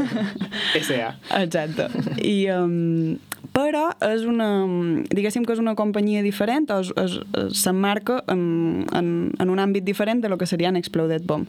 [0.85, 1.15] S.A.
[1.41, 1.89] Exacte.
[2.21, 3.17] I, um,
[3.55, 4.47] però és una,
[5.15, 6.67] diguéssim que és una companyia diferent
[7.55, 8.41] s'emmarca en,
[8.95, 11.47] en, en un àmbit diferent de lo que seria Unexploded Bomb.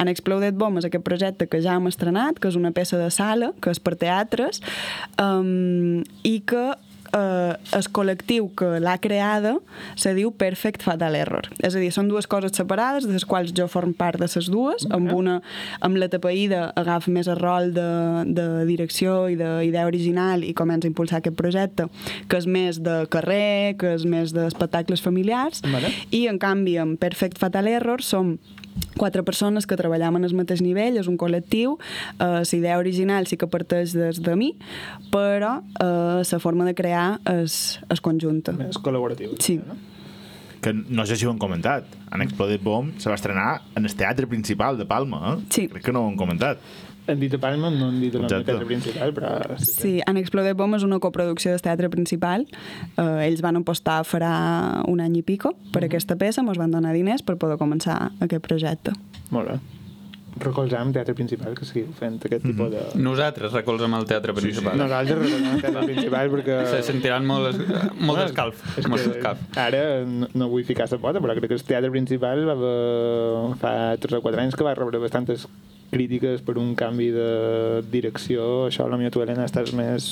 [0.00, 3.54] Unexploded Bomb és aquest projecte que ja hem estrenat, que és una peça de sala,
[3.62, 4.60] que és per teatres,
[5.22, 6.66] um, i que
[7.16, 9.56] eh, el col·lectiu que l'ha creada
[9.98, 11.48] se diu Perfect Fatal Error.
[11.58, 14.50] És a dir, són dues coses separades, de les quals jo form part de les
[14.50, 15.38] dues, amb una,
[15.84, 17.88] amb la tapaïda agafa més el rol de,
[18.36, 21.88] de direcció i d'idea original i comença a impulsar aquest projecte,
[22.28, 25.92] que és més de carrer, que és més d'espectacles familiars, Vale.
[26.10, 28.36] i en canvi amb Perfect Fatal Error som
[28.98, 31.76] quatre persones que treballem en el mateix nivell, és un col·lectiu,
[32.18, 34.54] eh, la idea original sí que parteix des de mi,
[35.12, 38.52] però eh, la forma de crear és, és conjunta.
[38.58, 39.36] Més col·laboratiu.
[39.42, 39.58] Sí.
[39.62, 39.78] No?
[40.60, 41.86] Que no sé si ho han comentat.
[42.10, 45.44] En Exploded Bomb se va estrenar en el teatre principal de Palma, eh?
[45.54, 45.68] Sí.
[45.70, 46.58] Crec que no ho han comentat.
[47.08, 49.30] Han dit a Palma, no han dit el nom teatre principal, però...
[49.64, 52.44] Sí, en Exploded Bomb és una coproducció del teatre principal.
[52.96, 54.32] Eh, ells van apostar farà
[54.86, 58.44] un any i pico per aquesta peça, ens van donar diners per poder començar aquest
[58.44, 58.92] projecte.
[59.30, 59.58] Molt bé.
[60.38, 62.52] Recolzam teatre principal que seguiu fent aquest Mhm.
[62.52, 62.82] tipus de...
[63.02, 64.76] Nosaltres recolzem el teatre principal.
[64.78, 66.58] Nosaltres recolzam el teatre principal perquè...
[66.76, 68.60] Se sentiran molt, es- molt d'escalf.
[68.78, 69.40] És Molt que d'escalf.
[69.56, 73.56] ara no, no vull ficar la pota, però crec que el teatre principal va haver,
[73.58, 75.48] fa 3 o 4 anys que va rebre bastantes
[75.90, 77.30] crítiques per un canvi de
[77.92, 78.68] direcció.
[78.68, 80.08] Això, a la meva tu, Helena, estàs més...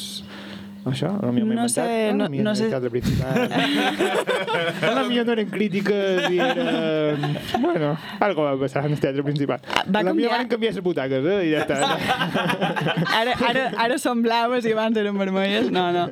[0.86, 2.64] Això, a la meva m'he No sé, no- meva no sé.
[2.64, 3.48] el teatre principal.
[4.82, 7.16] a la meva no eren crítiques i era...
[7.66, 9.60] Bueno, algo va passar en el teatre principal.
[9.74, 11.38] Ah, va la canviar- van canviar les butaques, eh?
[11.48, 11.78] I ja està.
[13.16, 15.70] Ara, ara, ara són blaves i abans eren vermelles.
[15.72, 16.06] No, no.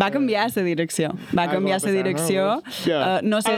[0.00, 1.12] Va canviar la direcció.
[1.36, 2.46] Va canviar la direcció.
[2.56, 2.74] no?
[2.84, 3.00] Ja.
[3.18, 3.56] Eh, no sé,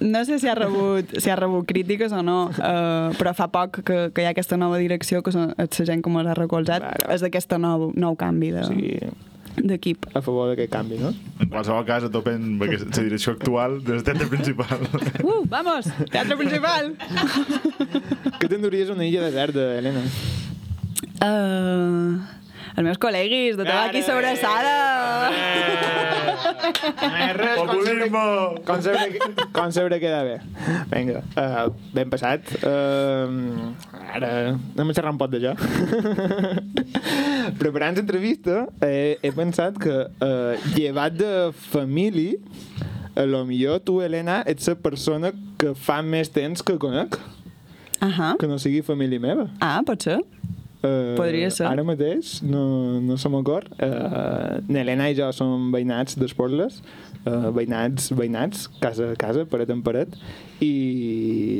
[0.00, 3.80] no sé si ha rebut, si ha rebut crítiques o no, uh, però fa poc
[3.86, 6.82] que, que hi ha aquesta nova direcció que la gent que m'ha recolzat.
[6.82, 7.14] Vale.
[7.14, 8.98] És d'aquesta nou, nou canvi de- Sí,
[9.62, 10.06] d'equip.
[10.14, 11.12] a favor d'aquest canvi, no?
[11.40, 12.66] En qualsevol cas, a topen la
[13.08, 14.86] direcció actual del teatre principal.
[15.22, 15.88] Uh, vamos!
[16.10, 16.94] Teatre principal!
[18.40, 20.02] Que t'enduries una illa deserta, Helena?
[21.16, 22.20] Uh,
[22.76, 24.72] els meus col·leguis, de tabac i sobrassada!
[27.36, 29.20] Res, com sempre,
[29.56, 30.34] com sempre, queda bé.
[30.90, 32.44] Vinga, uh, ben passat.
[32.60, 33.72] Uh,
[34.12, 35.54] ara anem a xerrar un poc de jo.
[37.62, 41.32] Preparant l'entrevista, he, he pensat que, uh, llevat de
[41.70, 42.36] família,
[43.16, 47.16] a lo millor tu, Helena, ets la persona que fa més temps que conec,
[48.04, 48.34] Ahà.
[48.36, 49.48] que no sigui família meva.
[49.64, 50.20] Ah, pot ser.
[50.86, 51.66] Uh, Podria ser.
[51.68, 52.62] Ara mateix no,
[53.02, 53.70] no se m'acord.
[53.82, 56.80] Uh, N'Helena i jo som veïnats d'Esporles,
[57.24, 60.14] uh, veïnats, veïnats, casa a casa, paret en paret,
[60.62, 60.72] i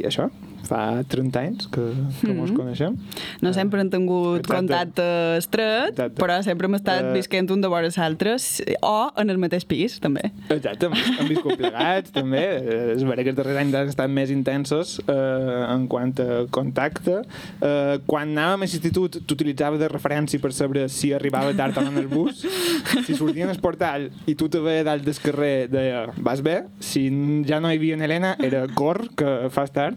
[0.09, 0.31] això,
[0.66, 1.85] fa 30 anys que,
[2.20, 2.96] que mos coneixem.
[3.42, 4.57] No sempre hem tingut Exacte.
[4.57, 5.07] contacte
[5.38, 6.18] estret, Exacte.
[6.20, 9.98] però sempre hem estat Eh, visquent un de vora l'altres, o en el mateix pis,
[10.02, 10.31] també.
[10.50, 12.42] Exacte, hem viscut plegats, també.
[12.59, 16.44] Eh, És vera que els darrers anys han estat més intensos eh, en quant a
[16.50, 17.20] contacte.
[17.61, 21.92] Eh, quan anàvem a l'institut, t'utilitzava de referència per saber si arribava tard o no
[21.94, 22.42] en el bus.
[23.07, 26.62] Si sortien al portal i tu te veia dalt del carrer, deia, vas bé?
[26.81, 27.07] Si
[27.46, 29.96] ja no hi havia en Helena, era cor, que fas tard.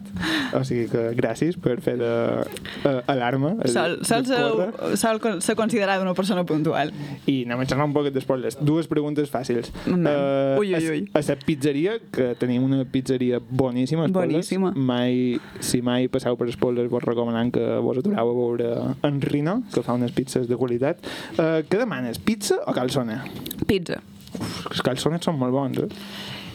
[0.60, 3.54] O sigui que gràcies per fer d'alarma.
[3.70, 6.92] Sol, sol, ser, sol con- ser considerada una persona puntual.
[7.26, 8.58] I anem a xerrar un poquet d'espoilers.
[8.60, 9.70] Dues preguntes fàcils.
[9.86, 10.58] Endavant.
[10.60, 11.02] Ui, ui, a- ui.
[11.14, 14.06] A la pizzeria, que tenim una pizzeria boníssima.
[14.08, 14.72] Boníssima.
[14.76, 18.70] Mai, si mai passeu per Espoles, vos recomanant que vos atureu a veure
[19.06, 20.98] en Rino, que fa unes pizzas de qualitat.
[21.38, 23.20] Uh, què demanes, pizza o calçone?
[23.66, 24.00] Pizza.
[24.38, 25.88] Uf, els calçones són molt bons, eh?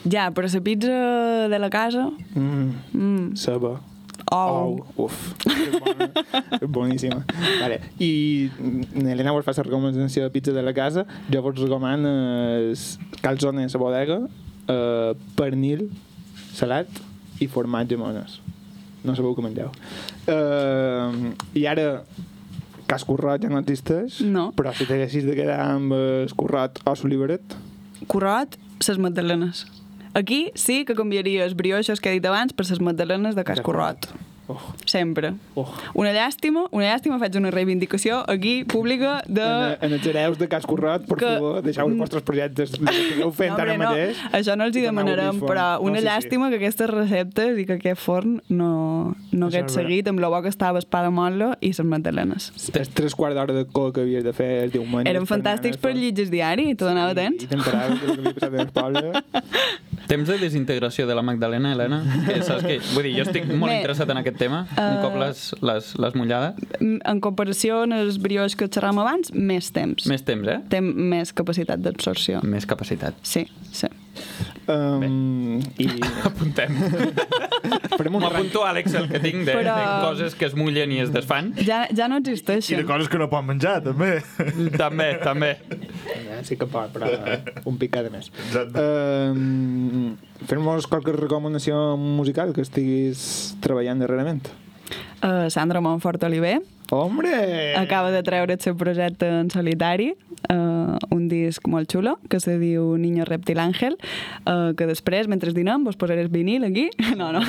[0.07, 2.11] Ja, però la pizza de la casa...
[2.35, 3.35] Mm, Mm.
[3.35, 3.79] ceba.
[4.33, 4.79] Ou.
[4.97, 6.07] Uf, és bona,
[6.67, 7.19] boníssima.
[7.61, 7.79] Vale.
[8.01, 8.49] I
[9.05, 11.05] Helena vos fa la recomanació de pizza de la casa.
[11.31, 12.09] Jo vos recomano
[12.57, 14.17] els calzones a bodega,
[14.67, 15.89] eh, pernil,
[16.57, 16.87] salat
[17.39, 18.39] i formatge mones.
[19.05, 19.69] No sabeu què mengeu.
[20.25, 22.01] Eh, I ara,
[22.87, 24.51] que escorrot ja no existeix, No.
[24.57, 25.93] però si t'haguessis de quedar amb
[26.25, 27.41] escorrot o soliveret,
[28.11, 29.63] Corrot, ses magdalenes.
[30.15, 34.07] Aquí sí que canviaria els brioixos que he dit abans per ses magdalenes de Cascorrot.
[34.47, 35.33] Oh, Sempre.
[35.55, 35.65] oh.
[35.93, 39.41] Una llàstima, una llàstima, faig una reivindicació aquí pública de...
[39.45, 42.85] En, en els hereus de Cas Corrot, per que- favor, deixeu els vostres projectes que
[42.85, 44.21] estigueu fent No, ara no, mateix.
[44.31, 46.07] això no els hi demanarem, però una No, sí, sí.
[46.09, 50.41] llàstima que aquestes receptes i que aquest forn no, no hagués seguit amb la bo
[50.45, 52.51] que estava espada molla i les magdalenes.
[52.75, 55.09] Els tres quarts d'hora de col que havies de fer el diumenge.
[55.09, 57.43] Eren fantàstics per llegir diari, te donava temps.
[57.43, 59.11] I t'enteraves del que havia passat en el poble.
[60.05, 62.03] Temps de desintegració de la Magdalena, Helena?
[62.27, 65.01] Que saps que, vull dir, jo estic molt Bé, interessat en aquest tema, un eh,
[65.03, 66.59] cop les, les, les mullades.
[66.81, 70.07] En comparació amb els brioix que xerràvem abans, més temps.
[70.11, 70.59] Més temps, eh?
[70.71, 72.43] Té més capacitat d'absorció.
[72.47, 73.17] Més capacitat.
[73.23, 73.91] Sí, sí.
[74.67, 75.87] Um, I
[76.27, 76.73] Apuntem.
[77.97, 80.99] farem un M'apunto a l'Excel que tinc de, Però- de coses que es mullen i
[81.03, 81.51] es desfan.
[81.67, 82.85] Ja, ja no I de existeixen.
[82.89, 84.23] coses que no pot menjar, també.
[84.77, 85.51] també, també.
[86.25, 87.11] Ja, sí que pot, però
[87.65, 88.31] un picat de més.
[88.55, 90.15] Um,
[90.49, 94.49] Fem-nos qualque recomanació musical que estiguis treballant darrerament.
[95.21, 97.75] Uh, Sandra Montfort Oliver Hombre!
[97.75, 100.11] acaba de treure el seu projecte en solitari,
[100.53, 103.97] uh, un disc molt xulo, que se diu Niño Reptil Ángel,
[104.45, 106.89] uh, que després, mentre dinem, vos posaré el vinil aquí.
[107.15, 107.39] No, no.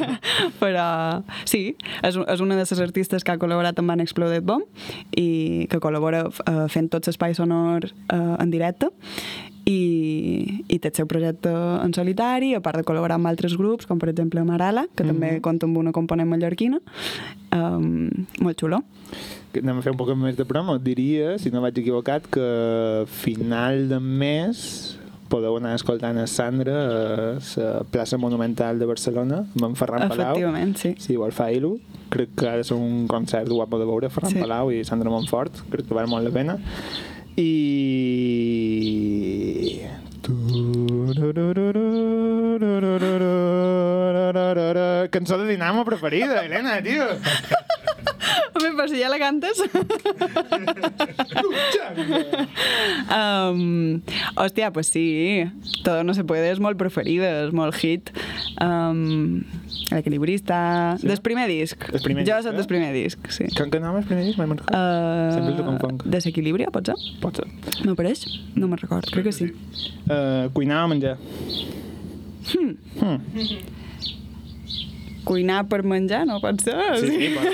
[0.60, 4.66] Però sí, és, és una de les artistes que ha col·laborat amb Unexploded Bomb
[5.16, 8.90] i que col·labora uh, fent tots l'espai sonor uh, en directe
[9.64, 13.88] i, i té el seu projecte en solitari, a part de col·laborar amb altres grups,
[13.88, 16.80] com per exemple Marala, que també compta amb una component mallorquina.
[17.54, 18.82] Um, molt xulo.
[19.54, 20.76] Que Anem a fer un poc més de promo.
[20.82, 24.60] Diria, si no vaig equivocat, que final de mes
[25.32, 30.34] podeu anar escoltant a Sandra a la plaça Monumental de Barcelona amb en Ferran Palau.
[30.34, 30.92] Efectivament, sí.
[31.00, 31.74] Si vol fer-ho,
[32.12, 34.42] crec que ha de ser un concert guapo de veure, Ferran sí.
[34.44, 36.58] Palau i Sandra Montfort, crec que val molt la pena.
[37.36, 38.14] I...
[45.10, 47.04] Cançó de Dinamo preferida, Helena, tio.
[48.54, 49.60] Home, però si ja la cantes...
[53.10, 54.00] um,
[54.36, 55.44] hòstia, pues sí.
[55.82, 58.12] Todo no se puede és molt preferida, és molt hit.
[58.62, 59.42] Um,
[59.90, 60.96] L'equilibrista...
[61.00, 61.08] Sí?
[61.10, 61.84] Del primer disc.
[61.90, 62.56] Del primer jo soc eh?
[62.56, 63.48] del primer disc, sí.
[63.52, 64.40] Que, que nom és primer disc?
[64.40, 64.78] Mai me'n recordo.
[64.78, 66.06] Uh, Sempre ho confonc.
[66.16, 66.96] Desequilibri, pot ser?
[67.22, 67.48] Pot ser.
[67.84, 68.26] M'apareix?
[68.56, 69.50] No me'n record, crec que sí.
[70.08, 71.18] Uh, cuinar o menjar?
[75.24, 76.74] Cuinar per menjar, no pot ser?
[77.00, 77.46] Sí, sí, pot.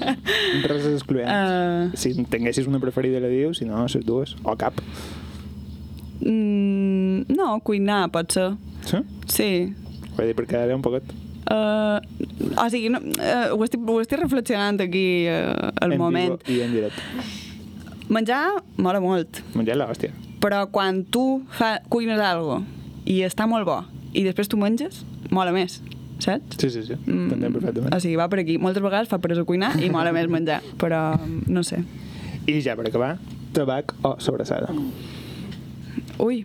[0.70, 1.28] Res és excloent.
[1.28, 4.36] Uh, Si en tinguessis una preferida la dius, si no, les dues.
[4.44, 4.80] O cap.
[6.20, 8.52] mm, no, cuinar pot ser.
[8.88, 8.98] Sí?
[9.28, 9.50] Sí,
[10.12, 11.06] Vull dir, perquè ara un poquet...
[11.52, 11.98] Uh,
[12.60, 16.36] o sigui, no, uh, ho, estic, ho estic reflexionant aquí uh, al en moment.
[16.46, 17.00] vivo I en directe.
[18.12, 18.42] Menjar
[18.76, 19.40] mola molt.
[19.56, 20.12] Menjar l'hòstia.
[20.42, 22.60] Però quan tu fa, cuines algo
[23.08, 23.78] i està molt bo,
[24.12, 25.80] i després tu menges, mola més,
[26.24, 26.58] saps?
[26.60, 26.96] Sí, sí, sí.
[27.04, 27.92] T'entenc perfectament.
[27.94, 28.58] O sigui, va per aquí.
[28.62, 31.04] Moltes vegades fa per a cuinar i mola més menjar, però
[31.46, 31.82] no sé.
[32.46, 33.16] I ja per acabar,
[33.54, 34.72] tabac o sobrassada.
[36.22, 36.44] Ui,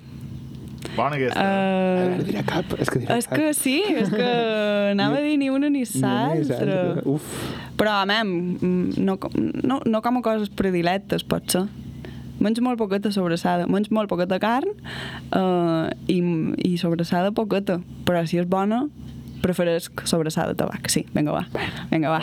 [0.98, 1.42] Bona aquesta.
[1.42, 4.30] uh, Ara dirà cap, és que dirà és que sí, és que
[4.96, 7.02] anava a dir ni una ni l'altra.
[7.06, 7.28] Uf.
[7.78, 9.18] Però, mem, mm, no,
[9.64, 11.68] no, no com a coses predilectes, potser.
[12.42, 13.66] Menys molt poqueta sobrassada.
[13.70, 14.70] Menys molt poqueta carn
[15.34, 16.20] uh, i,
[16.66, 17.80] i sobrassada poqueta.
[18.06, 18.84] Però si és bona,
[19.42, 20.90] preferesc sobrassada de tabac.
[20.92, 21.46] Sí, vinga, va.
[21.92, 22.22] Vinga, va.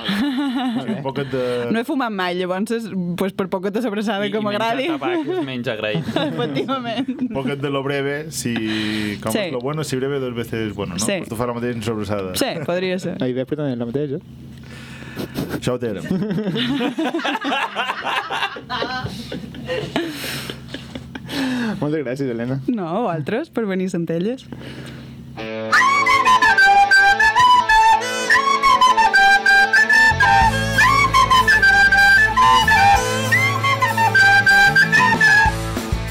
[0.84, 1.44] Un poquet de...
[1.72, 4.88] No he fumat mai, llavors, és, pues, per poqueta sobrassada que m'agradi.
[4.88, 6.04] menjar tabac és menys agraït.
[6.28, 7.08] Efectivament.
[7.28, 8.54] Un poquet de lo breve, si...
[9.22, 9.38] Com Sí.
[9.46, 10.98] es lo bueno, si breve, dos veces bueno, no?
[11.04, 11.12] Sí.
[11.18, 12.34] Pues tu fas la mateixa en sobrassada.
[12.34, 13.22] Sí, podria ser.
[13.22, 14.18] Ahir ve pretenent la mateixa.
[15.54, 16.02] Això ho tenen.
[21.80, 22.60] Moltes gràcies, Helena.
[22.70, 24.46] No, altres, per venir a Centelles.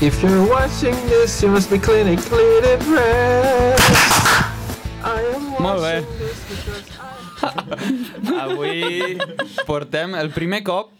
[0.03, 3.95] If you're watching this, you must be clinically depressed.
[5.03, 5.93] I am Molt bé.
[6.01, 6.83] watching this because
[8.43, 9.17] Avui
[9.67, 10.91] portem el primer cop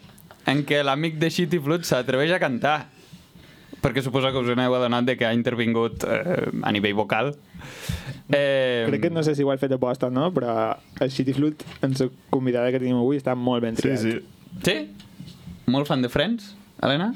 [0.51, 2.77] en què l'amic de Shitty Flood s'atreveix a cantar.
[3.83, 7.33] Perquè suposo que us n'heu adonat de que ha intervingut eh, a nivell vocal.
[8.31, 11.11] Eh, Crec que no sé si ho he fet a posta o no, però el
[11.11, 13.99] Shitty Flute, en la convidada que tenim avui, està molt ben Sí, triat.
[13.99, 14.19] sí.
[14.63, 14.77] Sí?
[15.67, 17.11] Molt fan de Friends, Helena?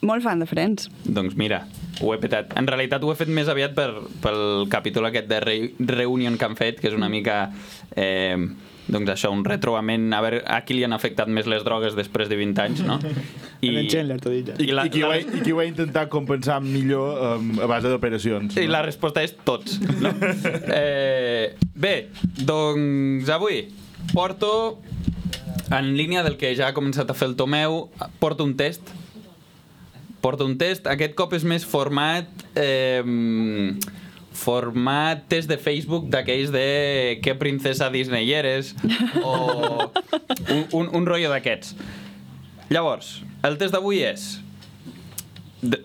[0.00, 0.88] Molt fan de Friends.
[1.04, 1.64] Doncs mira,
[2.00, 2.54] ho he petat.
[2.58, 3.88] En realitat ho he fet més aviat per,
[4.22, 7.46] pel capítol aquest de re Reunion que han fet, que és una mica...
[7.96, 8.36] Eh,
[8.88, 12.30] doncs això, un retrobament, a veure a qui li han afectat més les drogues després
[12.30, 12.96] de 20 anys, no?
[13.60, 13.72] I...
[13.82, 14.54] En Chandler, t'ho dic ja.
[14.64, 17.68] I, la- I, qui ho ha, I qui ho ha intentat compensar millor um, a
[17.68, 18.56] base d'operacions.
[18.56, 19.76] I la resposta és tots.
[20.00, 20.14] No?
[20.78, 21.94] eh, bé,
[22.48, 23.66] doncs avui
[24.14, 24.80] porto,
[25.68, 27.88] en línia del que ja ha començat a fer el Tomeu,
[28.22, 28.94] porto un test.
[30.24, 30.88] Porto un test.
[30.90, 32.28] Aquest cop és més format...
[32.58, 33.02] Eh,
[34.38, 38.70] format test de Facebook d'aquells de què princesa Disney eres
[39.18, 39.32] o
[40.54, 41.74] un, un, un rotllo d'aquests.
[42.70, 44.28] Llavors, el test d'avui és
[45.58, 45.80] de,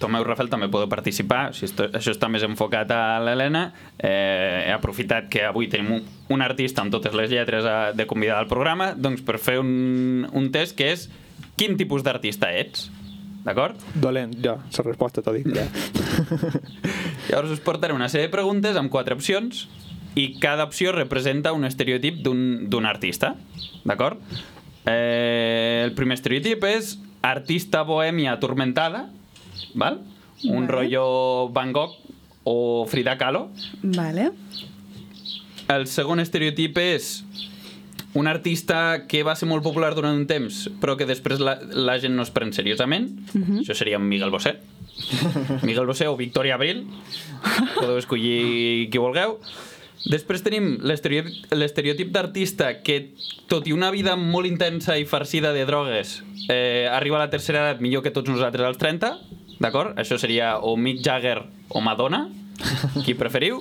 [0.00, 3.66] Tomeu Rafel també podeu participar, si esto, això està més enfocat a l'Helena.
[3.98, 8.06] Eh, he aprofitat que avui tenim un, un artista amb totes les lletres a, de
[8.08, 11.10] convidar al programa doncs per fer un, un test que és
[11.60, 12.88] quin tipus d'artista ets,
[13.44, 13.76] d'acord?
[13.94, 15.64] Dolent, ja, la resposta t'ho dic ja.
[17.30, 19.66] Llavors us portaré una sèrie de preguntes amb quatre opcions
[20.18, 23.34] i cada opció representa un estereotip d'un d'un artista,
[23.86, 24.18] d'acord?
[24.86, 29.06] Eh, el primer estereotip és artista bohèmia atormentada,
[29.74, 30.00] val?
[30.48, 30.72] Un Vale.
[30.72, 31.96] rotllo Van Gogh
[32.48, 33.50] o Frida Kahlo.
[33.82, 34.30] Vale.
[35.70, 37.20] El segon estereotip és
[38.14, 41.96] un artista que va ser molt popular durant un temps, però que després la, la
[42.02, 43.08] gent no es pren seriosament.
[43.60, 44.56] Això seria Miguel Bosé.
[45.66, 46.86] Miguel Bosé o Victoria Abril.
[47.76, 49.38] Podeu escollir qui vulgueu.
[50.10, 53.12] Després tenim l'estereotip d'artista que,
[53.52, 57.66] tot i una vida molt intensa i farcida de drogues, eh, arriba a la tercera
[57.66, 59.12] edat millor que tots nosaltres als 30,
[59.60, 59.98] d'acord?
[60.00, 62.24] Això seria o Mick Jagger o Madonna,
[63.04, 63.60] qui preferiu.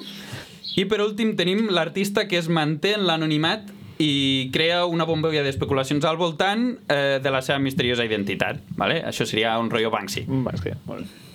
[0.80, 3.68] I per últim tenim l'artista que es manté en l'anonimat
[4.00, 8.62] i crea una bombolla d'especulacions al voltant eh, de la seva misteriosa identitat.
[8.80, 9.02] Vale?
[9.04, 10.24] Això seria un rotllo Banksy.
[10.64, 11.26] Que, molt bé.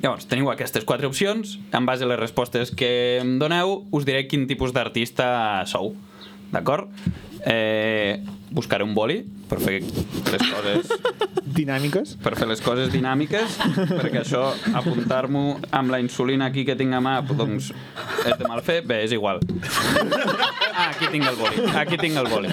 [0.00, 1.58] Llavors, teniu aquestes quatre opcions.
[1.76, 5.92] En base a les respostes que em doneu, us diré quin tipus d'artista sou.
[6.52, 6.88] D'acord?
[7.44, 8.22] Eh,
[8.56, 9.20] buscaré un boli
[9.52, 9.80] per fer
[10.32, 10.92] les coses
[11.52, 12.14] Dinàmiques.
[12.24, 13.58] per fer les coses dinàmiques,
[13.90, 14.46] perquè això,
[14.78, 17.68] apuntar-m'ho amb la insulina aquí que tinc a mà, doncs
[18.24, 18.78] és de mal fer.
[18.88, 19.42] Bé, és igual.
[20.72, 21.66] Ah, aquí tinc el boli.
[21.76, 22.48] Aquí tinc el boli.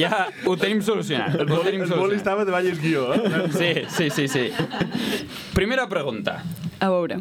[0.00, 1.36] Ja ho tenim solucionat.
[1.36, 2.22] El boli, tenim el boli solucionat.
[2.22, 3.44] estava de balles guió, eh?
[3.52, 4.46] Sí, sí, sí, sí.
[5.52, 6.38] Primera pregunta.
[6.80, 7.20] A veure.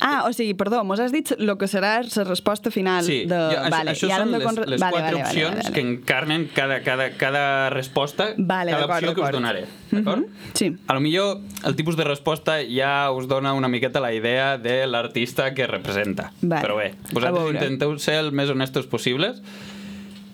[0.00, 3.36] Ah, o sigui, perdó, mos has dit el que serà la resposta final Sí, de...
[3.36, 5.74] jo, això, vale, això i ara són les, les vale, quatre vale, opcions vale, vale,
[5.74, 9.34] que encarnen cada, cada, cada resposta, Vale, cada opció que us d'acord.
[9.38, 9.64] donaré.
[9.92, 10.24] D'acord?
[10.54, 10.72] Sí.
[10.86, 14.86] A lo millor el tipus de resposta ja us dona una miqueta la idea de
[14.86, 16.32] l'artista que representa.
[16.42, 16.62] Vale.
[16.66, 19.42] Però bé, vosaltres intenteu ser el més honestos possibles.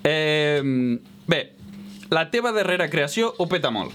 [0.05, 1.53] Eh, bé,
[2.11, 3.93] la teva darrera creació ho peta molt.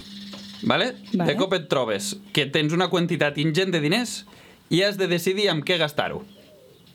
[0.63, 0.93] Vale?
[1.13, 1.31] Vale.
[1.31, 4.23] De cop et trobes que tens una quantitat ingent de diners
[4.69, 6.23] i has de decidir amb què gastar-ho.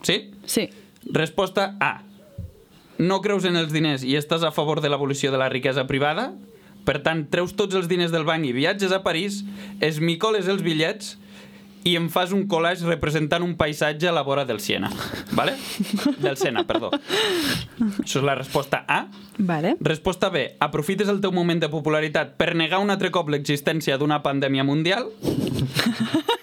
[0.03, 0.31] Sí?
[0.47, 0.69] Sí.
[1.13, 2.03] Resposta A.
[3.01, 6.31] No creus en els diners i estàs a favor de l'abolició de la riquesa privada?
[6.85, 9.43] Per tant, treus tots els diners del banc i viatges a París,
[9.85, 11.17] esmicoles els bitllets
[11.85, 14.91] i em fas un collage representant un paisatge a la vora del Siena.
[15.33, 15.55] Vale?
[16.25, 16.91] Del Sena, perdó.
[18.03, 19.07] Això és la resposta A.
[19.39, 19.77] Vale.
[19.81, 20.45] Resposta B.
[20.61, 25.09] Aprofites el teu moment de popularitat per negar un altre cop l'existència d'una pandèmia mundial.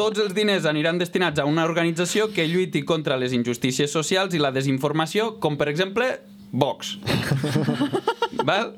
[0.00, 4.38] Tots els diners aniran destinats a una organització que lluiti contra les injustícies socials i
[4.40, 6.06] la desinformació, com per exemple
[6.56, 6.94] Vox.
[8.48, 8.72] Val?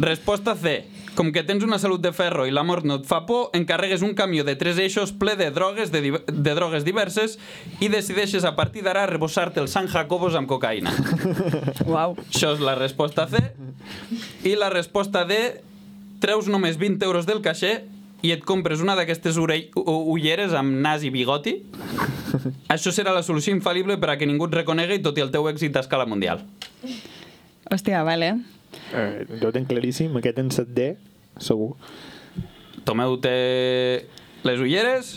[0.00, 0.86] Resposta C.
[1.14, 4.00] Com que tens una salut de ferro i la mort no et fa por, encarregues
[4.00, 7.36] un camió de tres eixos ple de drogues, de, de drogues diverses
[7.84, 10.96] i decideixes a partir d'ara rebossar-te el San Jacobos amb cocaïna.
[11.84, 12.16] Uau.
[12.30, 13.44] Això és la resposta C.
[14.48, 15.60] I la resposta D,
[16.24, 17.82] treus només 20 euros del caixer
[18.24, 21.58] i et compres una d'aquestes ulleres amb nas i bigoti.
[22.74, 25.48] Això serà la solució infal·lible per a que ningú et reconegui tot i el teu
[25.50, 26.42] èxit a escala mundial.
[27.70, 28.32] Hòstia, vale.
[28.96, 30.90] Eh, jo ho tenc claríssim, aquest en 7D,
[31.42, 31.74] segur.
[32.84, 33.36] Tomeu té
[34.44, 35.14] les ulleres,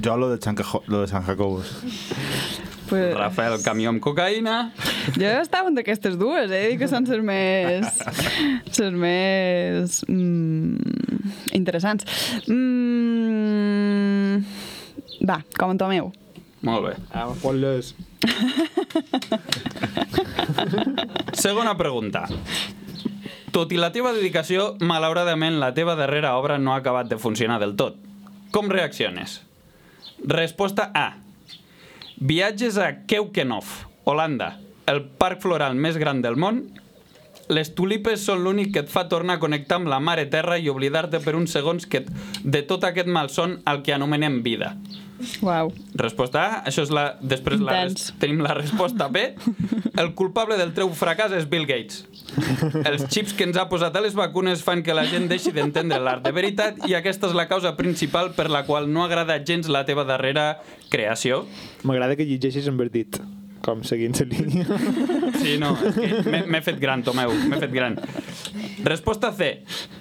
[0.00, 0.56] Jo lo de San,
[0.86, 1.66] lo de San Jacobos.
[2.90, 4.72] Pues, Rafael camió amb cocaïna,
[5.14, 6.74] jo estava en d'aquestes dues, eh?
[6.80, 8.00] Que són les més...
[8.80, 10.00] les més...
[10.10, 10.74] Mm,
[11.54, 12.02] interessants.
[12.50, 14.42] Mm,
[15.30, 16.10] va, com en Tomeu.
[16.66, 16.96] molt bé.
[17.14, 17.94] Ah, fot-les.
[21.46, 22.26] Segona pregunta.
[23.54, 27.58] Tot i la teva dedicació, malauradament la teva darrera obra no ha acabat de funcionar
[27.62, 27.96] del tot.
[28.50, 29.40] Com reacciones?
[30.26, 31.08] Resposta A.
[32.22, 36.58] Viatges a Keukenhof, Holanda, el parc floral més gran del món.
[37.48, 40.68] Les tulipes són l'únic que et fa tornar a connectar amb la mare terra i
[40.68, 42.02] oblidar-te per uns segons que
[42.44, 44.74] de tot aquest malson al que anomenem vida.
[45.44, 45.72] Uau.
[46.00, 47.04] Resposta A, això és la...
[47.20, 49.26] Després la res, tenim la resposta B.
[50.00, 52.04] El culpable del teu fracàs és Bill Gates.
[52.84, 55.98] Els xips que ens ha posat a les vacunes fan que la gent deixi d'entendre
[56.02, 59.68] l'art de veritat i aquesta és la causa principal per la qual no agrada gens
[59.68, 60.62] la teva darrera
[60.92, 61.44] creació.
[61.84, 63.20] M'agrada que llegeixis invertit,
[63.64, 64.64] com seguint la línia.
[65.40, 65.74] Sí, no,
[66.48, 67.96] m'he- fet gran, Tomeu, m'he fet gran.
[68.84, 69.50] Resposta C.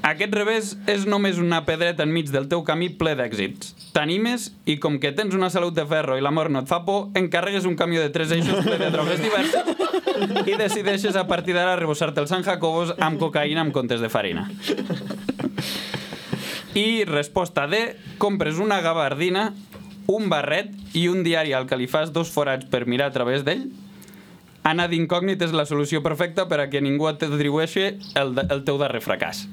[0.08, 3.74] Aquest revés és només una pedreta enmig del teu camí ple d'èxits.
[3.96, 7.10] T'animes i com que tens una salut de ferro i l'amor no et fa por,
[7.20, 11.76] encarregues un camió de tres eixos ple de drogues diverses i decideixes a partir d'ara
[11.80, 14.48] rebossar-te el San Jacobos amb cocaïna en comptes de farina.
[16.76, 17.96] I resposta D.
[18.20, 19.54] Compres una gabardina,
[20.10, 23.46] un barret i un diari al que li fas dos forats per mirar a través
[23.46, 23.68] d'ell
[24.70, 27.86] Anar d'incògnit és la solució perfecta per a que ningú et atribueixi
[28.20, 29.46] el, de- el teu darrer fracàs.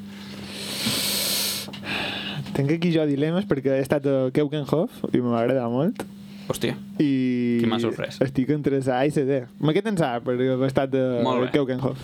[2.57, 6.03] Tenc aquí jo dilemes perquè he estat a Keukenhof i m'ha agradat molt.
[6.51, 8.19] Hòstia, I Qui m'ha sorprès?
[8.27, 9.45] estic entre A i CD.
[9.61, 11.51] M'ha en A perquè he estat a Molt bé.
[11.55, 12.03] Keukenhof.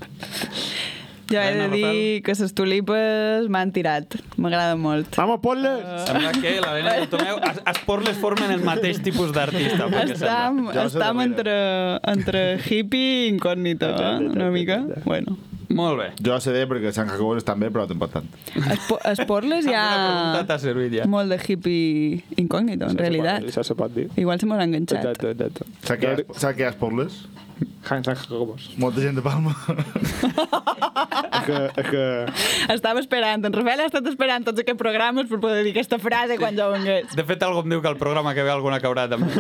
[1.29, 4.17] Jo he de Bueno, dir que les tulipes m'han tirat.
[4.41, 5.13] M'agrada molt.
[5.17, 5.83] Vamos, ponles!
[6.09, 9.91] sembla que l'Helena i el Tomeu es, es porles formen el mateix tipus d'artista.
[10.07, 11.59] Estam, estam entre,
[12.15, 14.17] entre hippie i incògnito, eh?
[14.33, 14.81] una mica.
[15.05, 15.37] Bueno.
[15.79, 16.09] Molt bé.
[16.25, 18.29] Jo a CD perquè Sant Jacobos estan bé, però tampoc tant.
[18.59, 21.09] Es, po es porles hi Una pregunta ha t'ha servit ja.
[21.11, 23.47] molt de hippie incògnito, en realitat.
[23.47, 24.09] Això se pot dir.
[24.19, 25.05] Igual se m'haurà enganxat.
[25.05, 25.69] Exacte, exacte.
[25.85, 27.21] Saps què, saps què és Porles?
[27.89, 28.71] Hans Jacobos.
[28.77, 29.55] Molta gent de Palma.
[31.49, 32.03] Que, que...
[32.73, 36.37] Estava esperant, en Rafael ha estat esperant tots aquests programes per poder dir aquesta frase
[36.41, 37.15] quan jo vengués.
[37.17, 39.31] De fet, algú em diu que el programa que ve alguna caurà també.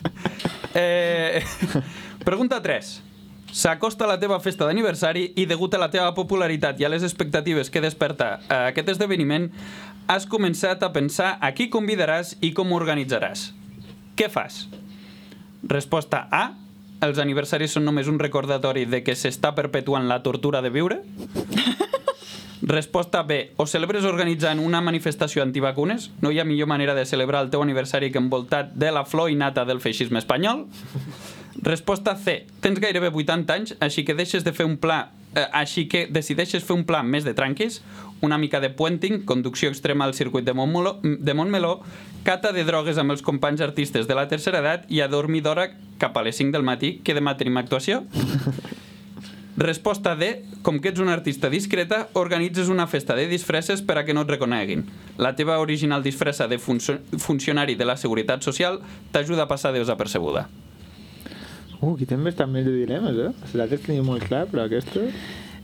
[0.80, 1.42] eh,
[2.28, 2.94] pregunta 3.
[3.52, 7.70] S'acosta la teva festa d'aniversari i degut a la teva popularitat i a les expectatives
[7.70, 9.50] que desperta aquest esdeveniment,
[10.06, 13.50] has començat a pensar a qui convidaràs i com ho organitzaràs.
[14.16, 14.66] Què fas?
[15.66, 16.44] Resposta A.
[17.06, 21.02] Els aniversaris són només un recordatori de que s'està perpetuant la tortura de viure.
[22.66, 23.52] Resposta B.
[23.60, 26.10] O celebres organitzant una manifestació antivacunes?
[26.24, 29.30] No hi ha millor manera de celebrar el teu aniversari que envoltat de la flor
[29.30, 30.64] innata del feixisme espanyol?
[31.62, 32.46] Resposta C.
[32.60, 36.64] Tens gairebé 80 anys, així que deixes de fer un pla eh, així que decideixes
[36.64, 37.82] fer un pla més de tranquis,
[38.24, 41.82] una mica de puenting, conducció extrema al circuit de Montmeló, de Montmeló
[42.24, 45.68] cata de drogues amb els companys artistes de la tercera edat i a dormir d'hora
[46.00, 48.02] cap a les 5 del matí, que demà tenim actuació.
[49.56, 50.42] Resposta D.
[50.60, 54.26] Com que ets una artista discreta, organitzes una festa de disfresses per a que no
[54.26, 54.84] et reconeguin.
[55.16, 58.82] La teva original disfressa de funcio funcionari de la Seguretat Social
[59.14, 60.48] t'ajuda a passar desapercebuda.
[61.80, 63.32] Uh, aquí també estan més de dilemes, eh?
[63.58, 65.00] L'altre tenia molt clar, però aquesta...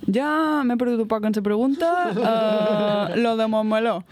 [0.02, 0.26] Jo
[0.66, 1.88] m'he perdut un poc en la pregunta.
[2.10, 4.02] Uh, lo de Montmeló.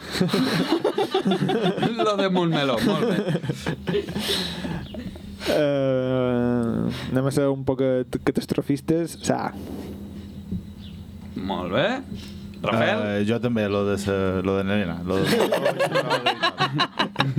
[2.00, 3.16] Lo de Montmeló, molt bé.
[5.50, 7.82] Uh, anem a ser un poc
[8.22, 9.18] catastrofistes.
[9.26, 9.50] Sa.
[11.34, 11.88] Molt bé.
[12.60, 14.12] Rafael, Uh, jo també, lo de, sa,
[14.44, 15.00] lo de Nelena.
[15.08, 15.24] Lo de...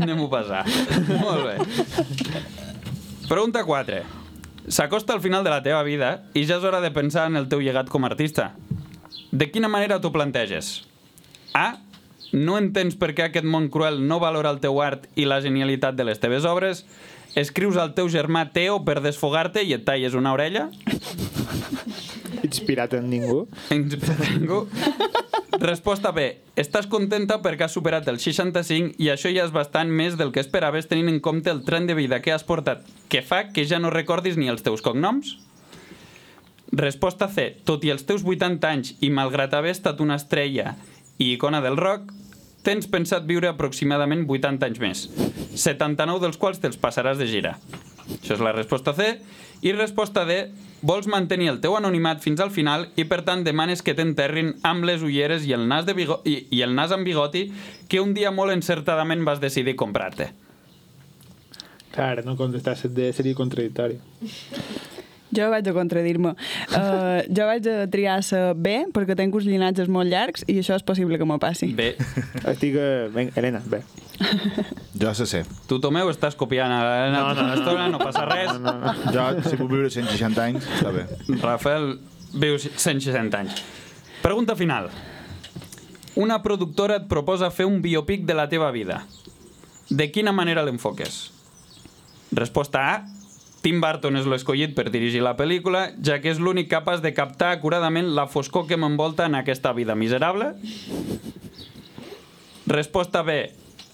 [0.01, 0.66] anem-ho a passar.
[1.22, 1.62] Molt bé.
[3.30, 4.20] Pregunta 4.
[4.68, 7.47] S'acosta al final de la teva vida i ja és hora de pensar en el
[7.49, 8.51] teu llegat com a artista.
[9.32, 10.84] De quina manera t'ho planteges?
[11.57, 11.80] A.
[12.32, 15.97] No entens per què aquest món cruel no valora el teu art i la genialitat
[15.97, 16.86] de les teves obres?
[17.36, 20.70] Escrius al teu germà Teo per desfogar-te i et talles una orella?
[22.43, 23.45] Inspirat en ningú.
[23.72, 24.66] Inspirat en ningú.
[25.62, 26.24] Resposta B.
[26.57, 30.41] Estàs contenta perquè has superat el 65 i això ja és bastant més del que
[30.41, 32.82] esperaves tenint en compte el tren de vida que has portat,
[33.14, 35.36] que fa que ja no recordis ni els teus cognoms?
[36.74, 37.51] Resposta C.
[37.62, 40.74] Tot i els teus 80 anys i malgrat haver estat una estrella
[41.22, 42.09] i icona del rock,
[42.66, 45.05] tens pensat viure aproximadament 80 anys més,
[45.53, 47.59] 79 dels quals te'ls passaràs de gira.
[48.18, 49.14] Això és la resposta C.
[49.62, 50.38] I resposta D,
[50.82, 54.88] vols mantenir el teu anonimat fins al final i per tant demanes que t'enterrin amb
[54.89, 57.47] les ulleres i el nas, de bigo i, i el nas amb bigoti
[57.88, 60.32] que un dia molt encertadament vas decidir comprar-te.
[61.91, 63.99] Clar, no contestar de seria contradictori.
[65.36, 66.34] Jo vaig a contradir-me.
[66.75, 70.75] Uh, jo vaig a triar la B perquè tenc uns llinatges molt llargs i això
[70.75, 71.71] és possible que m'ho passi.
[71.77, 71.93] Bé,
[72.51, 72.75] Estic...
[72.75, 73.82] eh, Ben, Helena, bé.
[75.01, 75.43] Jo se sé.
[75.67, 78.51] tu, Tomeu, estàs copiant a l'Helena tota l'estona, no passa res.
[79.15, 81.07] Jo, si puc viure 160 anys, està bé.
[81.41, 81.95] Rafael
[82.36, 83.63] viu 160 anys.
[84.21, 84.91] Pregunta final.
[86.19, 89.01] Una productora et proposa fer un biopic de la teva vida.
[89.89, 91.32] De quina manera l'enfoques?
[92.32, 92.93] Resposta A.
[93.62, 97.51] Tim Burton és l'escollit per dirigir la pel·lícula, ja que és l'únic capaç de captar
[97.53, 100.55] acuradament la foscor que m'envolta en aquesta vida miserable.
[102.66, 103.51] Resposta B.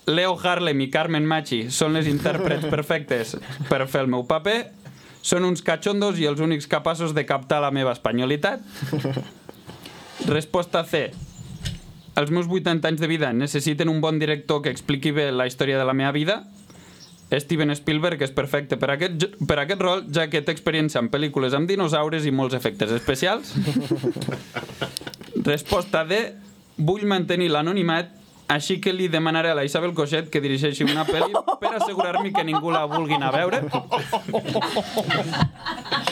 [0.08, 3.36] Leo Harlem i Carmen Machi són les intèrprets perfectes
[3.68, 4.60] per fer el meu paper.
[5.20, 8.64] Són uns cachondos i els únics capaços de captar la meva espanyolitat.
[10.32, 11.10] Resposta C.
[12.18, 15.78] Els meus 80 anys de vida necessiten un bon director que expliqui bé la història
[15.78, 16.46] de la meva vida.
[17.36, 21.56] Steven Spielberg és perfecte per aquest, per aquest rol, ja que té experiència en pel·lícules
[21.58, 23.52] amb dinosaures i molts efectes especials.
[25.52, 26.22] Resposta D.
[26.78, 28.14] Vull mantenir l'anonimat,
[28.48, 32.46] així que li demanaré a la Isabel Coixet que dirigeixi una pel·li per assegurar-me que
[32.48, 33.60] ningú la vulgui anar a veure.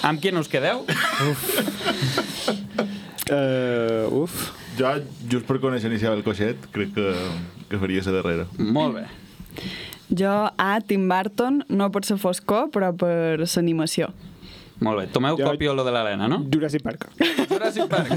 [0.04, 0.84] Amb qui us quedeu?
[3.32, 4.52] Uh, uf.
[4.76, 4.92] Jo,
[5.32, 7.14] just per conèixer Isabel Coixet, crec que,
[7.72, 8.50] que faria la darrera.
[8.60, 9.06] Molt bé.
[10.10, 14.12] Jo a Tim Burton, no per la foscor, però per l'animació.
[14.84, 15.06] Molt bé.
[15.08, 16.44] Tomeu Jo- copio lo de l'Helena, no?
[16.52, 17.08] Jurassic Park.
[17.50, 18.12] Jurassic Park.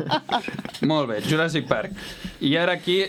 [0.90, 1.92] Molt bé, Jurassic Park.
[2.40, 3.02] I ara aquí,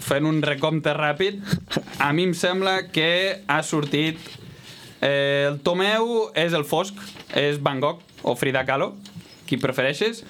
[0.00, 1.40] fent un recompte ràpid,
[1.98, 4.18] a mi em sembla que ha sortit...
[5.00, 6.96] Eh, el Tomeu és el fosc,
[7.38, 8.96] és Van Gogh o Frida Kahlo,
[9.46, 10.24] qui prefereixes.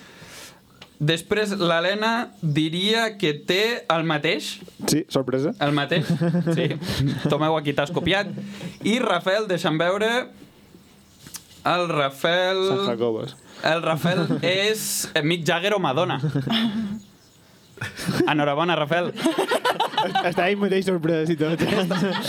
[0.98, 4.48] Després, l'Helena diria que té el mateix,
[4.90, 5.52] Sí, sorpresa.
[5.62, 6.08] el mateix.
[6.56, 6.66] Sí,
[7.30, 8.26] Tomeu, aquí t'has copiat.
[8.82, 10.08] I Rafael, deixa'm veure...
[11.68, 12.62] El Rafael...
[12.70, 13.36] Sant Jacobos.
[13.66, 14.82] El Rafael és
[15.26, 16.16] Mick Jagger o Madonna.
[18.28, 19.12] Enhorabona, Rafael.
[20.28, 21.60] Està ell mateix sorprès i tot.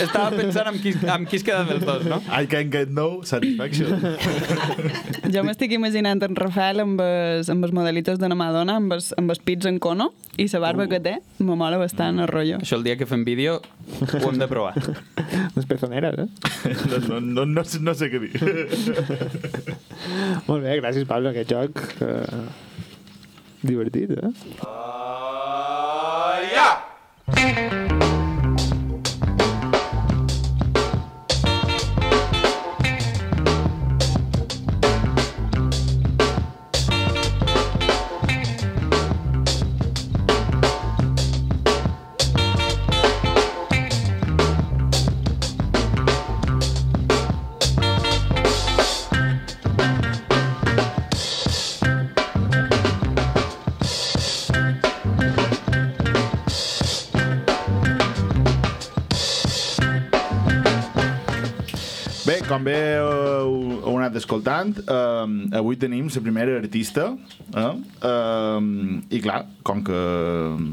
[0.02, 2.18] Estava pensant amb qui, amb qui es queda dels dos, no?
[2.34, 3.94] I can get no satisfaction.
[5.30, 9.12] Jo m'estic imaginant en Rafael amb els, amb els modelitos de la Madonna, amb els,
[9.20, 12.58] amb els pits en cono i la barba que té, me mola bastant el rotllo.
[12.64, 14.74] Això el dia que fem vídeo ho hem de provar.
[15.56, 16.74] Les pezoneres, eh?
[16.90, 18.32] no, no, no, no, sé- no sé què dir.
[20.48, 21.82] Molt bé, gràcies, Pablo, aquest joc.
[22.00, 22.48] Uh,
[23.62, 24.32] divertit, eh?
[27.26, 27.79] Bé,
[62.50, 67.04] com bé heu, heu anat escoltant, eh, avui tenim la primera artista,
[67.54, 67.74] eh?
[68.10, 68.60] Eh,
[69.14, 70.00] i clar, com que,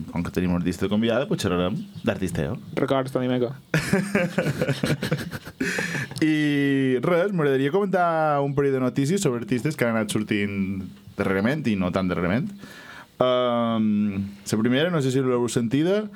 [0.09, 2.57] com que tenim una artista convidada, pues xerrarem d'artisteo.
[2.79, 3.51] Records, Toni Meco.
[6.25, 8.07] I res, m'agradaria comentar
[8.41, 10.81] un parell de notícies sobre artistes que han anat sortint
[11.17, 12.49] darrerament i no tan darrerament.
[13.21, 16.07] Um, la primera, no sé si l'heu sentida,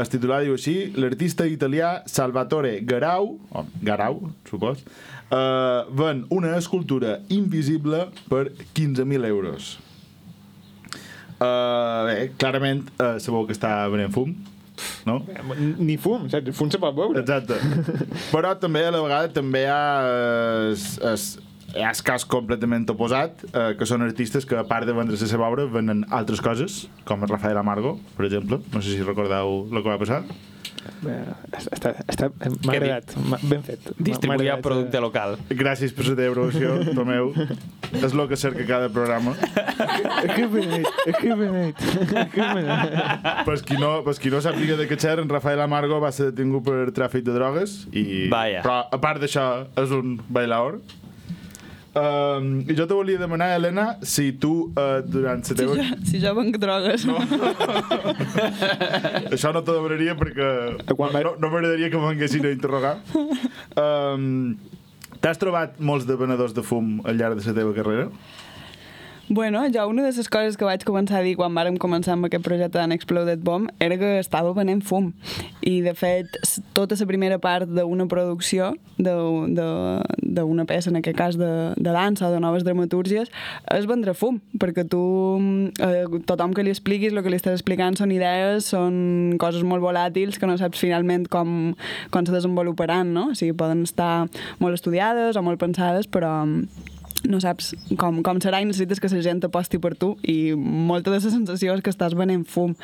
[0.00, 4.82] es titular diu així, l'artista italià Salvatore Garau, o Garau, supos,
[5.30, 9.76] uh, ven una escultura invisible per 15.000 euros.
[11.34, 14.34] Uh, bé, clarament uh, sabeu que està venent fum,
[15.06, 15.20] no?
[15.78, 16.54] Ni fum, saps?
[16.58, 17.22] Fum se pot veure.
[17.22, 17.58] Exacte.
[18.32, 19.82] Però també a la vegada també hi ha
[20.72, 21.26] es, es,
[21.74, 25.18] hi ha el cas completament oposat, eh, que són artistes que a part de vendre
[25.18, 28.60] la seva obra venen altres coses, com el Rafael Amargo, per exemple.
[28.72, 30.22] No sé si recordeu el que va passar.
[31.00, 31.14] Bé,
[31.56, 33.14] Està, està, m'ha agradat,
[33.48, 33.86] ben fet.
[33.96, 35.02] Distribuir producte eh.
[35.02, 35.36] local.
[35.48, 36.46] Gràcies per la teva
[36.96, 37.30] Tomeu.
[37.94, 39.34] És el que cerca cada programa.
[40.24, 40.86] Que beneit,
[41.20, 41.80] que beneit.
[43.44, 46.30] Per qui no, per qui no sàpiga de què xer, en Rafael Amargo va ser
[46.30, 48.62] detingut per tràfic de drogues i, Vaja.
[48.64, 49.44] però a part d'això
[49.82, 50.78] és un bailaor
[51.94, 55.76] um, i jo te volia demanar, Helena si tu uh, durant la Si teva...
[55.78, 57.06] jo, si jo venc drogues.
[57.08, 57.18] No.
[59.34, 60.48] Això no t'ho demanaria perquè
[60.94, 62.96] Quan no, no m'agradaria que m'haguessin a interrogar
[63.80, 64.54] um,
[65.24, 68.08] T'has trobat molts de venedors de fum al llarg de la teva carrera?
[69.30, 72.26] Bueno, jo una de les coses que vaig començar a dir quan vàrem començar amb
[72.28, 75.14] aquest projecte d'An Exploded Bomb era que estava venent fum.
[75.64, 76.28] I, de fet,
[76.76, 79.14] tota la primera part d'una producció, de-
[79.56, 80.02] de-
[80.34, 83.30] d'una peça, en aquest cas de, de dansa o de noves dramatúrgies,
[83.74, 85.02] és vendre fum, perquè tu,
[85.84, 89.84] eh, tothom que li expliquis, el que li estàs explicant són idees, són coses molt
[89.84, 91.74] volàtils que no saps finalment com,
[92.10, 93.30] com se desenvoluparan, no?
[93.32, 94.26] O sigui, poden estar
[94.60, 96.34] molt estudiades o molt pensades, però
[97.28, 101.10] no saps com, com serà i necessites que la gent aposti per tu i molta
[101.10, 102.74] de la sensació és que estàs venent fum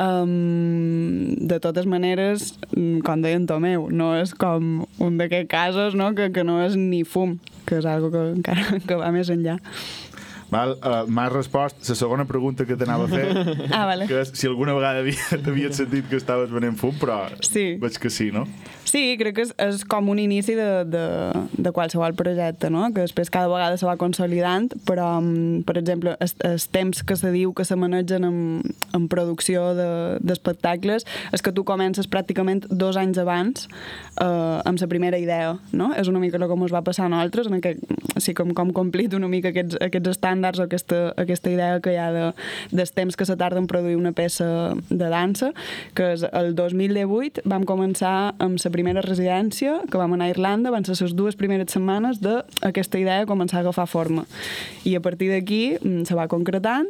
[0.00, 2.52] um, de totes maneres
[3.06, 6.12] com deia en Tomeu no és com un d'aquests casos no?
[6.16, 9.58] que, que no és ni fum que és algo que encara que va més enllà
[10.52, 13.24] Val, uh, M'has respost la segona pregunta que t'anava a fer
[13.72, 14.04] ah, vale.
[14.10, 15.00] que és si alguna vegada
[15.46, 17.78] t'havies sentit que estaves venent fum però Sí.
[17.80, 18.44] veig que sí, no?
[18.84, 21.02] Sí, crec que és, és com un inici de, de,
[21.56, 22.88] de qualsevol projecte, no?
[22.92, 26.34] que després cada vegada se va consolidant, però, mm, per exemple, els,
[26.74, 28.36] temps que se diu que se manegen en,
[28.92, 33.68] en producció de- d'espectacles de, és que tu comences pràcticament dos anys abans
[34.20, 35.54] eh, amb la primera idea.
[35.72, 35.92] No?
[35.96, 37.80] És una mica el que ens va passar a nosaltres, en aquest,
[38.16, 42.00] així com, com complit una mica aquests, aquests estàndards o aquesta, aquesta idea que hi
[42.02, 42.26] ha de,
[42.72, 45.52] dels temps que se tarda en produir una peça de dansa,
[45.94, 50.72] que és el 2018 vam començar amb la primera residència, que vam anar a Irlanda,
[50.74, 54.26] van ser les dues primeres setmanes d'aquesta idea començar a agafar forma.
[54.88, 56.88] I a partir d'aquí mm, se va concretant,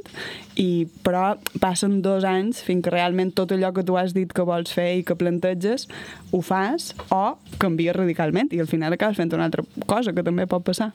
[0.57, 4.45] i, però passen dos anys fins que realment tot allò que tu has dit que
[4.45, 5.87] vols fer i que planteges
[6.33, 10.47] ho fas o canvies radicalment i al final acabes fent una altra cosa que també
[10.49, 10.91] pot passar.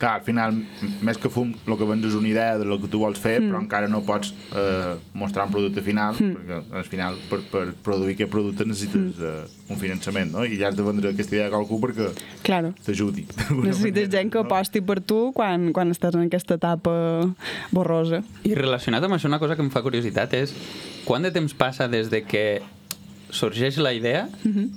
[0.00, 0.58] Clar, al final,
[1.06, 3.38] més que fum, el que vens és una idea de lo que tu vols fer,
[3.40, 3.50] mm.
[3.50, 6.34] però encara no pots eh, mostrar un producte final, mm.
[6.36, 9.36] perquè al final, per, per produir aquest producte necessites eh,
[9.72, 10.44] un finançament, no?
[10.44, 12.10] I ja has de vendre aquesta idea a qualcú perquè
[12.46, 12.74] Claro.
[12.84, 13.26] t'ajudi.
[13.62, 14.44] Necessites manera, gent que no?
[14.46, 16.94] aposti per tu quan, quan estàs en aquesta etapa
[17.72, 18.22] borrosa.
[18.44, 20.54] I relacionat amb això, una cosa que em fa curiositat és
[21.06, 22.46] quant de temps passa des de que
[23.36, 24.28] sorgeix la idea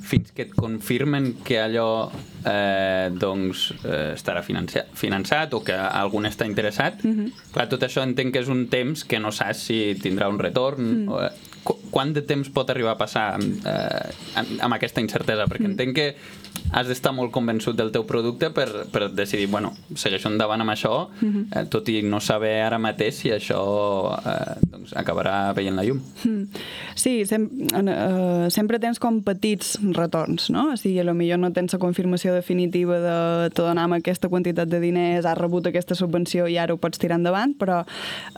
[0.01, 2.09] fins que et confirmen que allò
[2.49, 6.97] eh, doncs, eh, estarà finança finançat o que algun està interessat.
[7.53, 11.07] Clar, tot això entenc que és un temps que no saps si tindrà un retorn.
[11.07, 11.29] O, eh,
[11.63, 15.47] qu quant de temps pot arribar a passar eh, amb, amb aquesta incertesa?
[15.49, 16.07] Perquè entenc que
[16.71, 20.93] has d'estar molt convençut del teu producte per, per decidir, bueno, segueixo endavant amb això,
[21.23, 23.61] eh, tot i no saber ara mateix si això
[24.19, 26.01] eh, doncs, acabarà veient la llum.
[26.99, 30.69] Sí, sem uh, sempre tens com petits retorns, no?
[30.73, 33.17] O sigui, potser no tens la confirmació definitiva de
[33.55, 37.19] te donam aquesta quantitat de diners, has rebut aquesta subvenció i ara ho pots tirar
[37.19, 37.81] endavant, però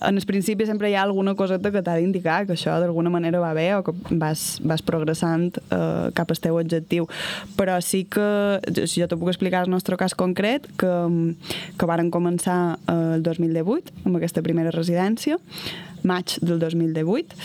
[0.01, 3.41] en el principi sempre hi ha alguna coseta que t'ha d'indicar que això d'alguna manera
[3.41, 7.07] va bé o que vas, vas progressant uh, cap al teu objectiu.
[7.57, 10.91] Però sí que, si jo te puc explicar el nostre cas concret, que,
[11.77, 15.37] que varen començar eh, el 2018 amb aquesta primera residència,
[16.07, 17.35] maig del 2018.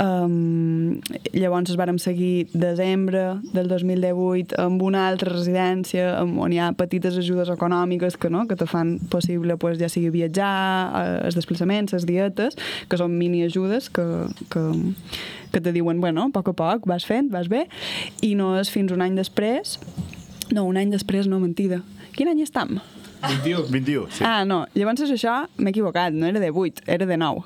[0.00, 1.00] Um,
[1.36, 6.70] llavors es vàrem seguir desembre del 2018 amb una altra residència amb, on hi ha
[6.72, 10.54] petites ajudes econòmiques que, no, que te fan possible pues, ja sigui viatjar,
[11.02, 12.56] eh, els desplaçaments, les dietes,
[12.88, 14.06] que són mini ajudes que,
[14.52, 14.64] que,
[15.52, 17.66] que te diuen, bueno, a poc a poc vas fent, vas bé,
[18.24, 19.76] i no és fins un any després,
[20.54, 21.82] no, un any després, no, mentida.
[22.16, 22.78] Quin any estem?
[23.20, 23.68] 21.
[23.68, 24.24] 21, sí.
[24.24, 27.44] Ah, no, llavors és això, m'he equivocat, no era de 8, era de 9.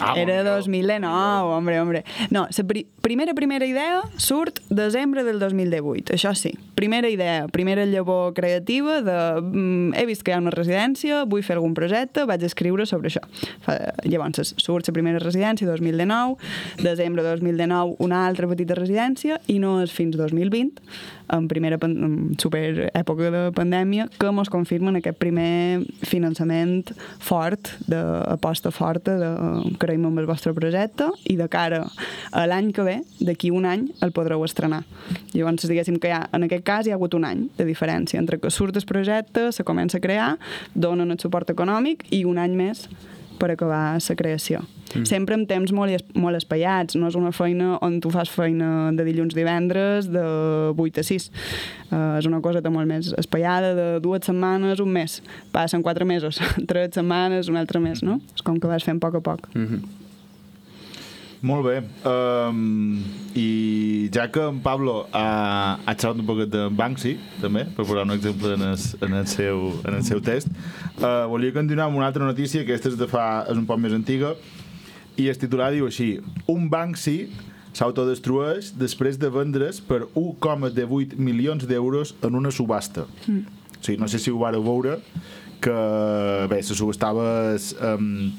[0.00, 1.06] Ah, era bon, 2009,
[1.54, 2.04] hombre, hombre.
[2.30, 6.54] No, la pri primera, primera idea surt desembre del 2018, això sí.
[6.74, 11.44] Primera idea, primera llavor creativa de mm, he vist que hi ha una residència, vull
[11.46, 13.22] fer algun projecte, vaig escriure sobre això.
[13.66, 16.38] Fa, llavors surt la primera residència 2019,
[16.82, 20.82] desembre de 2019 una altra petita residència i no és fins 2020
[21.32, 28.72] en primera en super època de pandèmia que mos confirmen aquest primer finançament fort, d'aposta
[28.74, 29.30] forta de
[29.80, 31.84] creiem en el vostre projecte i de cara
[32.32, 34.82] a l'any que ve, d'aquí un any, el podreu estrenar.
[35.32, 38.38] Llavors, diguéssim que ha, en aquest cas hi ha hagut un any de diferència entre
[38.40, 40.34] que surt el projecte, se comença a crear,
[40.74, 42.88] donen el suport econòmic i un any més
[43.38, 44.62] per acabar la creació.
[44.94, 45.06] Mm.
[45.08, 49.06] Sempre amb temps molt, molt espaiats, no és una feina on tu fas feina de
[49.06, 50.22] dilluns divendres de
[50.70, 51.30] 8 a 6.
[51.90, 55.20] Uh, és una cosa molt més espaiada, de dues setmanes, un mes.
[55.52, 56.38] Passen quatre mesos,
[56.70, 58.20] tres setmanes, un altre mes, no?
[58.34, 59.50] És com que vas fent a poc a poc.
[59.54, 60.03] Mhm.
[61.44, 61.74] Molt bé.
[62.08, 63.02] Um,
[63.36, 68.06] I ja que en Pablo ha, ha xerrat un poquet de Banksy, també, per posar
[68.06, 70.48] un exemple en el, en el, seu, en el seu test,
[71.02, 73.82] uh, volia continuar amb una altra notícia, que aquesta és, de fa, és un poc
[73.82, 74.32] més antiga,
[75.20, 76.14] i el titular diu així,
[76.48, 77.28] un Banksy
[77.76, 83.04] s'autodestrueix després de vendre's per 1,18 milions d'euros en una subhasta.
[83.28, 83.62] Mm.
[83.76, 84.96] O sigui, no sé si ho vareu veure,
[85.60, 85.78] que
[86.48, 87.58] bé, se subhastava
[87.92, 88.30] um,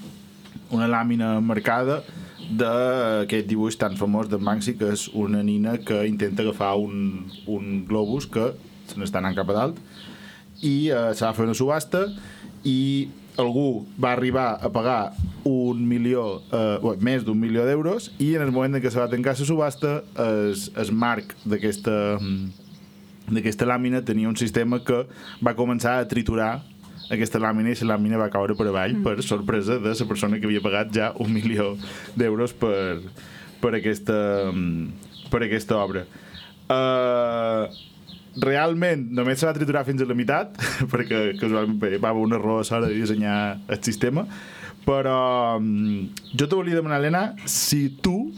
[0.73, 2.01] una làmina marcada
[2.49, 7.85] d'aquest dibuix tan famós de Banksy que és una nina que intenta agafar un, un
[7.89, 8.51] globus que
[8.89, 9.79] se n'està anant cap a dalt
[10.61, 12.05] i eh, s'ha de fer una subhasta
[12.65, 13.07] i
[13.41, 15.13] algú va arribar a pagar
[15.45, 19.01] un milió, eh, bé, més d'un milió d'euros i en el moment en què se
[19.01, 19.97] va tancar la subhasta
[20.49, 22.19] es, es marc d'aquesta
[23.25, 25.03] d'aquesta làmina tenia un sistema que
[25.43, 26.61] va començar a triturar
[27.13, 30.47] aquesta làmina i la làmina va caure per avall per sorpresa de la persona que
[30.49, 31.75] havia pagat ja un milió
[32.15, 33.01] d'euros per,
[33.61, 36.05] per, aquesta, mm, per aquesta obra.
[36.65, 37.69] Uh,
[38.41, 40.57] realment només se va triturar fins a la meitat
[40.91, 43.37] perquè casualment va haver un error a l'hora de dissenyar
[43.69, 44.25] el sistema
[44.85, 48.31] però mm, jo te volia demanar Helena si tu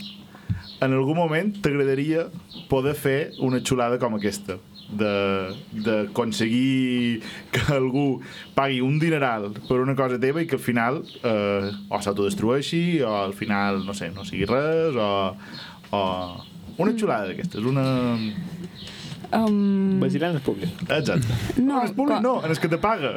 [0.81, 2.27] en algun moment t'agradaria
[2.69, 7.19] poder fer una xulada com aquesta d'aconseguir
[7.51, 8.21] que algú
[8.55, 13.15] pagui un dineral per una cosa teva i que al final eh, o s'autodestrueixi o
[13.25, 15.35] al final, no sé, no sigui res o,
[15.91, 16.03] o
[16.77, 18.17] una xulada d'aquestes, una...
[19.33, 20.69] Um, Vagilant el públic.
[20.87, 21.27] Exacte.
[21.57, 23.13] No, No, en el públic com- no, en el que te paga.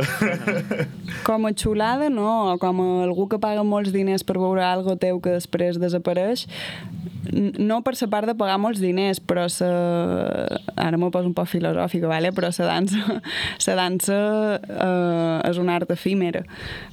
[1.28, 5.20] com a xulada, no, com a algú que paga molts diners per veure algo teu
[5.22, 6.48] que després desapareix,
[7.30, 9.68] no per la part de pagar molts diners, però sa...
[10.74, 12.32] ara m'ho poso un poc filosòfica, vale?
[12.34, 13.20] però la dansa,
[13.68, 14.18] la dansa
[14.58, 16.44] eh, és un art efímer.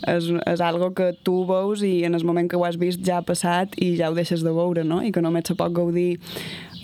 [0.05, 3.17] És, és algo que tu veus i en el moment que ho has vist ja
[3.21, 5.01] ha passat i ja ho deixes de veure, no?
[5.01, 6.19] I que només se pot gaudir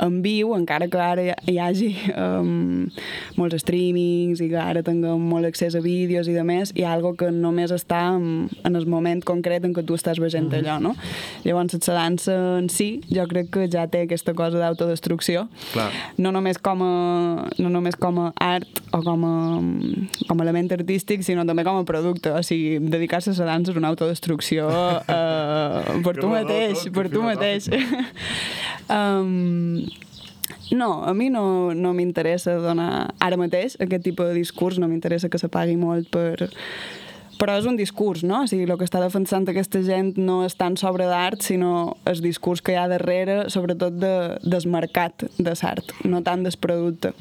[0.02, 2.88] en viu, encara que ara hi, hagi um,
[3.38, 6.94] molts streamings i que ara tinguem molt accés a vídeos i de més, hi ha
[6.96, 10.80] algo que només està en, en el moment concret en què tu estàs veient allò,
[10.82, 10.94] no?
[11.44, 15.48] Llavors, la dansa en si, jo crec que ja té aquesta cosa d'autodestrucció.
[16.18, 16.94] No només com a,
[17.60, 19.36] no només com a art o com a,
[20.28, 22.34] com a element artístic, sinó també com a producte.
[22.34, 27.24] O sigui, dedicar-se a la dansa és una autodestrucció eh, per tu mateix, per tu
[27.26, 27.70] mateix.
[28.98, 29.84] um,
[30.74, 35.30] no, a mi no, no m'interessa donar ara mateix aquest tipus de discurs, no m'interessa
[35.30, 36.50] que se pagui molt per,
[37.40, 38.44] però és un discurs, no?
[38.44, 42.22] O sigui, el que està defensant aquesta gent no és tant sobre d'art, sinó el
[42.24, 47.14] discurs que hi ha darrere, sobretot de, del mercat de l'art, no tant del producte.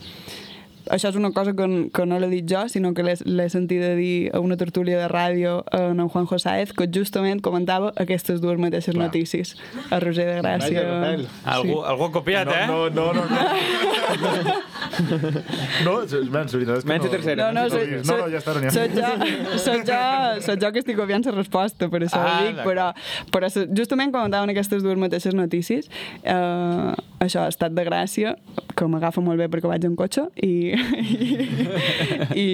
[0.90, 3.94] Això és una cosa que, que no l'he dit jo, sinó que l'he sentit a
[3.98, 8.58] dir a una tertúlia de ràdio en en Juanjo Saez, que justament comentava aquestes dues
[8.58, 9.06] mateixes Clar.
[9.06, 9.56] notícies.
[9.90, 10.82] A Roger de Gràcia.
[10.82, 11.26] Vaja, Rafael.
[11.44, 12.66] Algú, algú ha copiat, no, eh?
[12.66, 14.62] no, no, no, no.
[14.92, 17.10] No, ben, la veritat és que Menys no.
[17.10, 17.46] tercera.
[17.52, 18.72] No, no, No, soc, no, no, ja està, ha.
[18.74, 20.00] soc, jo, soc, jo,
[20.44, 22.88] soc jo que estic copiant la resposta, per això Ah, ho dic, però,
[23.32, 25.88] però justament comentaven aquestes dues mateixes notícies,
[26.22, 26.92] eh,
[27.24, 28.34] això ha estat de gràcia,
[28.76, 32.46] que m'agafa molt bé perquè vaig en cotxe, i, i, i,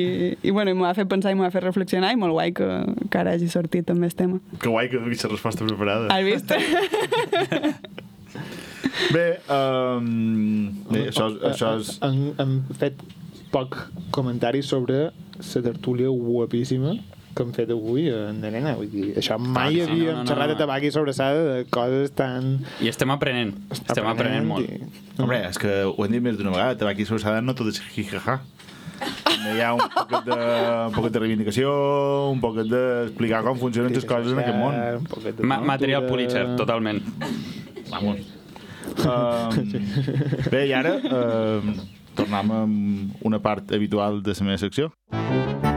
[0.43, 2.69] i bueno, m'ho ha fet pensar i m'ho ha fet reflexionar, i molt guai que,
[3.11, 4.41] que ara hagi sortit també el tema.
[4.59, 6.11] Que guai que duguis la resposta preparada.
[6.12, 6.53] Has vist?
[9.12, 10.09] Bé, um,
[10.91, 11.95] bé això, això és...
[12.05, 12.99] Han, han fet
[13.53, 13.77] poc
[14.12, 15.09] comentari sobre
[15.39, 16.97] la tertúlia guapíssima
[17.39, 18.74] que hem fet avui en Helena.
[18.78, 20.55] Vull dir, això mai sí, havíem no, no, no, xerrat no.
[20.55, 22.55] de tabac i sobrassada de coses tan...
[22.82, 23.55] I estem aprenent.
[23.74, 24.66] Estem aprenent molt.
[24.66, 24.89] I...
[25.18, 27.78] Hombre, és que ho hem dit més d'una vegada, tabac i sobrassada no tot és
[27.95, 28.41] jijaja.
[28.99, 30.39] També hi ha un poquet de,
[30.89, 31.74] un poquet de reivindicació,
[32.32, 34.80] un poquet d'explicar com funcionen les coses en aquest món.
[34.99, 36.09] Un poquet de Ma material.
[36.09, 36.99] Pulitzer, totalment.
[37.93, 38.34] Vamos.
[39.05, 39.72] Um,
[40.51, 41.74] bé, i ara um,
[42.18, 44.91] tornem amb una part habitual de la meva secció.
[45.12, 45.68] Ara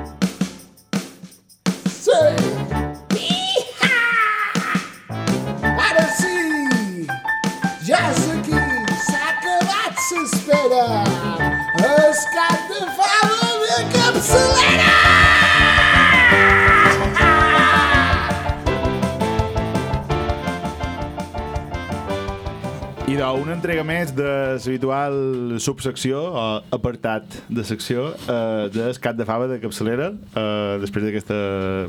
[23.09, 24.25] I d'una entrega més de
[24.61, 25.15] l'habitual
[25.63, 26.43] subsecció o
[26.75, 31.37] apartat de secció eh, del Cat de Fava de capçalera eh, després d'aquesta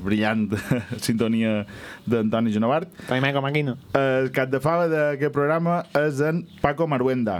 [0.02, 0.48] brillant
[1.06, 1.62] sintonia
[2.08, 3.76] d'Antoni Genovart També com màquina.
[3.98, 7.38] el Cat de Fava d'aquest programa és en Paco Maruenda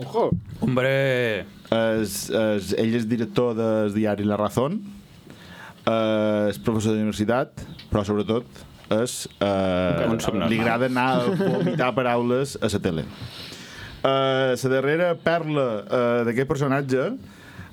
[0.00, 0.30] Ojo.
[0.64, 0.94] Hombre,
[1.70, 4.80] és, és, ell és director del diari La Razón
[5.84, 10.50] eh, és professor d'universitat però sobretot és, eh, Un subnormal.
[10.50, 13.04] li agrada anar a vomitar paraules a la tele
[14.04, 17.06] eh, la darrera perla eh, d'aquest personatge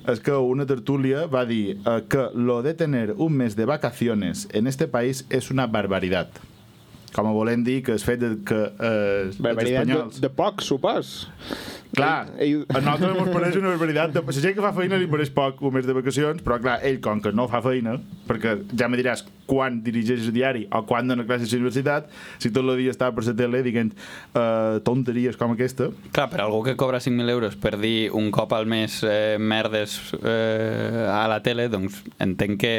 [0.08, 4.48] és que una tertúlia va dir eh, que lo de tener un mes de vacaciones
[4.52, 6.28] en este país es una barbaridad
[7.14, 10.30] com a volent dir que el fet de que eh, els Barbaritat de, espanyols de
[10.32, 11.12] poc, supos.
[11.92, 14.14] Clar, Ell- a nosaltres ens pareix una barbaritat.
[14.14, 14.22] De...
[14.24, 17.02] La gent que fa feina li pareix poc un mes de vacacions, però clar, ell,
[17.04, 17.98] com que no fa feina,
[18.28, 22.08] perquè ja me diràs quan dirigeix el diari o quan dona classes a la universitat,
[22.40, 26.40] si tot el dia està per la tele dient uh, tonteries com aquesta, clar, per
[26.46, 31.26] algú que cobra 5.000 euros per dir un cop al mes eh, merdes eh, a
[31.28, 32.74] la tele, doncs entenc que,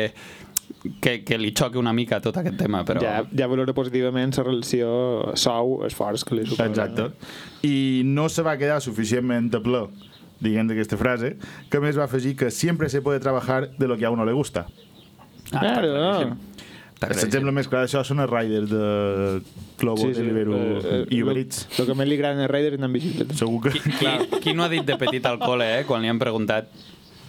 [1.02, 3.02] que, que li xoqui una mica tot aquest tema, però...
[3.04, 4.90] Ja, ja valora positivament la relació
[5.40, 6.70] sou-esforç que li suposa.
[6.70, 7.10] Exacte.
[7.68, 9.86] I no se va quedar suficientment a ple
[10.44, 11.38] dient aquesta frase,
[11.72, 14.34] que més va afegir que sempre se puede trabajar de lo que a uno le
[14.34, 14.68] gusta.
[15.54, 16.38] Ah, Claro.
[17.04, 19.42] L'exemple més clar d'això són els riders de
[19.82, 21.66] Globo, sí, Deliveroo i Uber Eats.
[21.80, 23.36] El que més li agrada a Raiders anar en bicicleta.
[23.36, 23.74] Segur que...
[24.00, 26.70] Qui, qui no ha dit de petit al col·le, eh, quan li han preguntat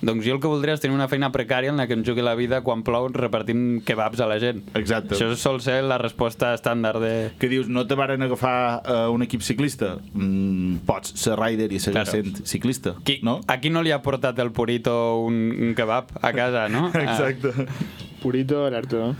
[0.04, 2.22] doncs jo el que voldria és tenir una feina precària en la que em jugui
[2.24, 4.62] la vida quan plou repartint kebabs a la gent.
[4.78, 5.16] Exacte.
[5.16, 7.12] Això sol ser la resposta estàndard de...
[7.40, 9.94] que dius, no te varen agafar uh, un equip ciclista?
[10.12, 12.10] Mm, pots ser rider i seguir Claro.
[12.10, 13.38] sent ciclista, Qui, no?
[13.46, 15.36] A qui no li ha portat el purito un,
[15.68, 16.88] un kebab a casa, no?
[17.06, 17.52] Exacte.
[18.24, 19.10] Purito, alerta.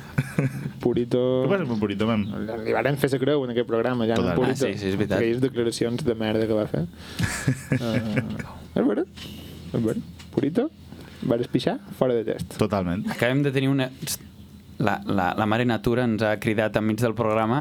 [0.80, 1.20] Purito...
[1.44, 2.24] Què passa amb un burrito, mem?
[2.64, 4.38] Li varen fer creu en aquest programa, ja en Total.
[4.40, 4.64] Purito.
[4.64, 5.18] Ah, sí, sí, és veritat.
[5.20, 6.84] Aquelles declaracions de merda que va fer.
[7.76, 7.94] uh,
[8.80, 9.30] és veritat?
[9.74, 10.13] És veritat?
[10.34, 10.68] Purito?
[11.22, 11.78] Vas pixar?
[11.98, 12.56] Fora de test.
[12.60, 13.06] Totalment.
[13.10, 13.88] Acabem de tenir una...
[14.78, 17.60] La, la, la Mare Natura ens ha cridat enmig del programa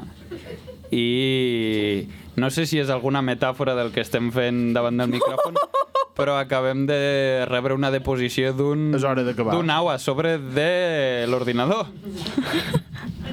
[0.94, 2.08] i
[2.42, 5.58] no sé si és alguna metàfora del que estem fent davant del micròfon,
[6.18, 9.54] però acabem de rebre una deposició d'un És hora d'acabar.
[9.56, 11.86] d'un au a sobre de l'ordinador.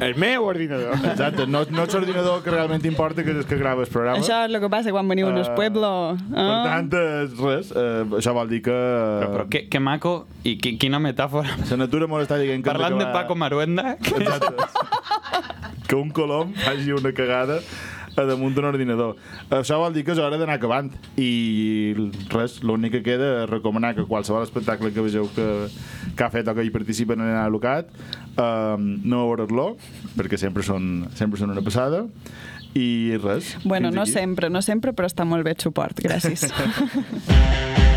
[0.01, 0.95] El meu ordinador.
[1.11, 4.23] Exacte, no, no és l'ordinador que realment importa, que és el que grava el programa.
[4.23, 5.91] Això és el que passa quan veniu uh, al Eh, pueblo.
[6.31, 6.63] Per Eh?
[6.65, 6.89] tant,
[7.25, 8.73] és res, eh, això vol dir que...
[8.73, 11.53] Però, però que, que maco i qui, quina metàfora.
[11.71, 12.71] La natura molt està dient que...
[12.73, 14.55] Parlant de d'acabar- Paco Maruenda, Exacte.
[15.89, 17.61] que un colom faci una cagada
[18.19, 19.15] a damunt d'un ordinador.
[19.55, 20.91] Això vol dir que és hora d'anar acabant.
[21.17, 21.95] I
[22.33, 25.47] res, l'únic que queda és recomanar que qualsevol espectacle que vegeu que,
[26.19, 27.89] que ha fet o que hi participen en Alucat,
[28.41, 29.75] um, no veure-lo,
[30.17, 32.07] perquè sempre són, sempre són una passada.
[32.75, 33.57] I res.
[33.65, 34.15] Bueno, no aquí.
[34.15, 36.03] sempre, no sempre, però està molt bé el suport.
[36.07, 36.47] Gràcies.